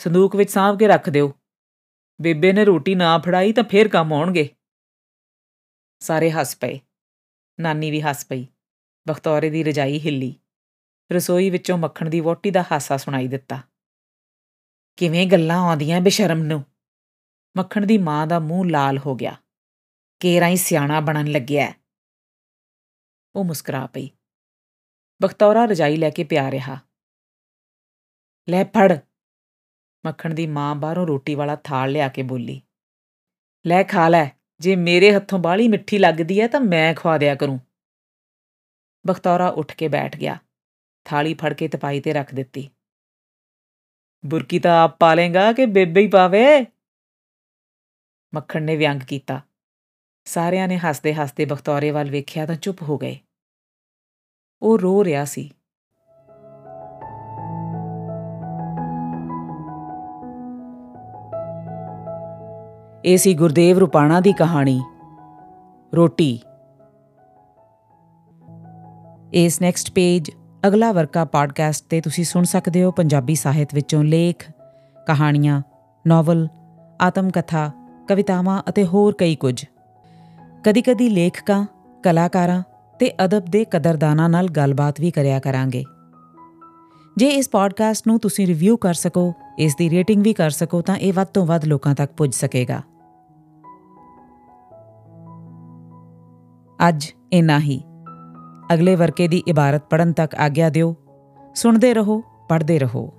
ਸੰਦੂਕ 0.01 0.37
ਵਿੱਚ 0.37 0.51
ਸਾਂਭ 0.51 0.79
ਕੇ 0.79 0.87
ਰੱਖ 0.89 1.11
ਦਿਓ। 1.11 1.33
ਬੇਬੇ 2.23 2.53
ਨੇ 2.53 2.65
ਰੋਟੀ 2.65 2.95
ਨਾ 2.95 3.19
ਫੜਾਈ 3.19 3.53
ਤਾਂ 3.53 3.65
ਫੇਰ 3.65 3.89
ਕੰਮ 3.89 4.13
ਆਉਣਗੇ। 4.13 4.57
ਸਾਰੇ 6.01 6.31
ਹੱਸ 6.31 6.57
ਪਏ। 6.57 6.81
ਨਾਨੀ 7.61 7.91
ਵੀ 7.91 8.01
ਹੱਸ 8.01 8.27
ਪਈ। 8.27 8.47
ਬਖਤੌਰੇ 9.09 9.51
ਦੀ 9.51 9.65
ਰਜਾਈ 9.65 10.01
ਹਿੱਲੀ। 10.01 10.41
ਰਸੋਈ 11.13 11.51
ਵਿੱਚੋਂ 11.51 11.79
ਮੱਖਣ 11.79 12.11
ਦੀ 12.11 12.21
ਵੋਟੀ 12.21 12.51
ਦਾ 12.51 12.65
ਹਾਸਾ 12.73 12.97
ਸੁਣਾਈ 12.97 13.29
ਦਿੱਤਾ। 13.29 13.63
ਕਿਵੇਂ 14.97 15.27
ਗੱਲਾਂ 15.27 15.59
ਆਉਂਦੀਆਂ 15.59 16.01
ਬੇਸ਼ਰਮ 16.01 16.39
ਨੂੰ। 16.39 16.65
ਮੱਖਣ 17.57 17.87
ਦੀ 17.87 17.99
ਮਾਂ 17.99 18.27
ਦਾ 18.27 18.39
ਮੂੰਹ 18.39 18.71
ਲਾਲ 18.71 18.99
ਹੋ 18.99 19.15
ਗਿਆ। 19.15 19.37
ਕੇਰਾਂ 20.21 20.49
ਹੀ 20.49 20.57
ਸਿਆਣਾ 20.57 21.01
ਬਣਨ 21.01 21.27
ਲੱਗਿਆ। 21.27 21.73
ਉਹ 23.35 23.45
ਮੁਸਕਰਾ 23.45 23.87
ਪਈ। 23.87 24.11
ਬਖਤੌਰਾ 25.23 25.65
ਰਜਾਈ 25.65 25.97
ਲੈ 25.97 26.11
ਕੇ 26.11 26.25
ਪਿਆ 26.25 26.51
ਰਿਹਾ। 26.51 26.79
ਲੈ 28.49 28.65
ਫੜ। 28.65 28.99
ਮੱਖਣ 30.05 30.35
ਦੀ 30.35 30.47
ਮਾਂ 30.47 30.75
ਬਾਹਰੋਂ 30.75 31.07
ਰੋਟੀ 31.07 31.35
ਵਾਲਾ 31.35 31.57
ਥਾਲ 31.57 31.91
ਲਿਆ 31.91 32.09
ਕੇ 32.09 32.23
ਬੋਲੀ, 32.23 32.61
ਲੈ 33.67 33.83
ਖਾ 33.83 34.09
ਲੈ, 34.09 34.29
ਜੇ 34.61 34.77
ਮੇਰੇ 34.77 35.13
ਹੱਥੋਂ 35.17 35.39
ਬਾਲੀ 35.39 35.69
ਮਿੱਠੀ 35.69 35.99
ਲੱਗਦੀ 35.99 36.41
ਹੈ 36.41 36.49
ਤਾਂ 36.49 36.61
ਮੈਂ 36.61 36.95
ਖਵਾ 36.95 37.19
ਦਿਆ 37.19 37.35
ਕਰੂੰ। 37.35 37.61
ਬਖਤੌਰਾ 39.07 39.49
ਉੱਠ 39.49 39.75
ਕੇ 39.75 39.89
ਬੈਠ 39.89 40.17
ਗਿਆ, 40.17 40.39
ਥਾਲੀ 41.05 41.35
ਫੜ 41.35 41.53
ਕੇ 41.53 41.69
ਤਪਾਈ 41.69 42.01
ਤੇ 42.01 42.13
ਰੱਖ 42.13 42.35
ਦਿੱਤੀ। 42.35 42.69
ਬੁਰਕੀ 44.27 44.59
ਤਾਂ 44.59 44.85
ਆਪ 44.85 44.99
ਪਾਲੇਗਾ 44.99 45.53
ਕਿ 45.53 45.67
ਬੇਬੇ 45.67 46.01
ਹੀ 46.01 46.09
ਪਾਵੇ? 46.09 46.67
ਮੱਖਣ 48.33 48.63
ਨੇ 48.63 48.77
ਵਿਅੰਗ 48.77 49.01
ਕੀਤਾ। 49.01 49.41
ਸਾਰਿਆਂ 50.25 50.69
ਨੇ 50.69 50.77
ਹੱਸਦੇ 50.79 51.15
ਹੱਸਦੇ 51.15 51.45
ਬਖਤੌਰੇ 51.45 51.91
ਵੱਲ 51.91 52.11
ਵੇਖਿਆ 52.11 52.47
ਤਾਂ 52.47 52.55
ਚੁੱਪ 52.55 52.83
ਹੋ 52.83 52.99
ਗਏ। 52.99 53.19
ਉਹ 54.63 54.79
ਰੋ 54.79 55.05
ਰਿਹਾ 55.05 55.25
ਸੀ। 55.25 55.51
ਇਹ 63.05 63.19
ਸੀ 63.19 63.35
ਗੁਰਦੇਵ 63.35 63.79
ਰੁਪਾਣਾ 63.79 64.21
ਦੀ 64.21 64.33
ਕਹਾਣੀ। 64.33 64.81
ਰੋਟੀ। 65.97 66.41
ਇਸ 69.33 69.61
ਨੈਕਸਟ 69.61 69.91
ਪੇਜ 69.91 70.31
ਅਗਲਾ 70.67 70.93
ਵਰਕਾ 70.93 71.25
ਪੋਡਕਾਸਟ 71.25 71.85
ਤੇ 71.91 72.01
ਤੁਸੀਂ 72.01 72.25
ਸੁਣ 72.25 72.45
ਸਕਦੇ 72.45 72.85
ਹੋ 72.85 72.91
ਪੰਜਾਬੀ 72.91 73.35
ਸਾਹਿਤ 73.35 73.75
ਵਿੱਚੋਂ 73.75 74.05
ਲੇਖ, 74.05 74.51
ਕਹਾਣੀਆਂ 75.07 75.63
ਨੋਵਲ 76.07 76.49
ਆਤਮ 77.01 77.31
ਕਥਾ 77.31 77.71
ਕਵਿਤਾਵਾਂ 78.09 78.63
ਅਤੇ 78.69 78.85
ਹੋਰ 78.85 79.15
ਕਈ 79.19 79.37
ਕੁਝ। 79.37 79.65
ਕਦੀ-ਕਦੀ 80.65 81.09
ਲੇਖਕਾਂ, 81.09 81.67
ਕਲਾਕਾਰਾਂ 82.03 82.63
ਤੇ 82.99 83.13
ਅਦਬ 83.25 83.45
ਦੇ 83.45 83.65
ਕਦਰਦਾਨਾਂ 83.65 84.29
ਨਾਲ 84.29 84.49
ਗੱਲਬਾਤ 84.49 85.01
ਵੀ 85.01 85.11
ਕਰਿਆ 85.11 85.41
ਕਰਾਂਗੇ। 85.41 85.85
ਜੇ 87.17 87.29
ਇਸ 87.29 87.49
ਪੋਡਕਾਸਟ 87.49 88.07
ਨੂੰ 88.07 88.19
ਤੁਸੀਂ 88.19 88.47
ਰਿਵਿਊ 88.47 88.77
ਕਰ 88.77 88.95
ਸਕੋ, 88.95 89.35
ਇਸ 89.59 89.77
ਦੀ 89.77 89.91
ਰੇਟਿੰਗ 89.91 90.23
ਵੀ 90.23 90.33
ਕਰ 90.33 90.51
ਸਕੋ, 90.51 90.81
ਤਾਂ 90.81 90.97
ਇਹ 90.97 91.13
ਵੱਧ 91.13 91.27
ਤੋਂ 91.27 91.47
ਵੱਧ 91.47 91.65
ਲੋਕਾਂ 91.65 91.95
ਤੱਕ 91.95 92.13
ਪੁੱਜ 92.13 92.35
ਸਕੇਗਾ। 92.35 92.81
ਅੱਜ 96.89 97.13
ਇਨਾ 97.33 97.59
ਹੀ। 97.59 97.83
ਅਗਲੇ 98.75 98.95
ਵਰਕੇ 98.97 99.29
ਦੀ 99.29 99.43
ਇਬਾਰਤ 99.49 99.83
ਪੜਨ 99.91 100.13
ਤੱਕ 100.13 100.35
ਆਗਿਆ 100.35 100.69
ਦਿਓ। 100.69 100.97
ਸੁਣਦੇ 101.55 101.95
ਰਹੋ, 101.95 102.23
ਪੜ੍ਹਦੇ 102.49 102.79
ਰਹੋ। 102.79 103.13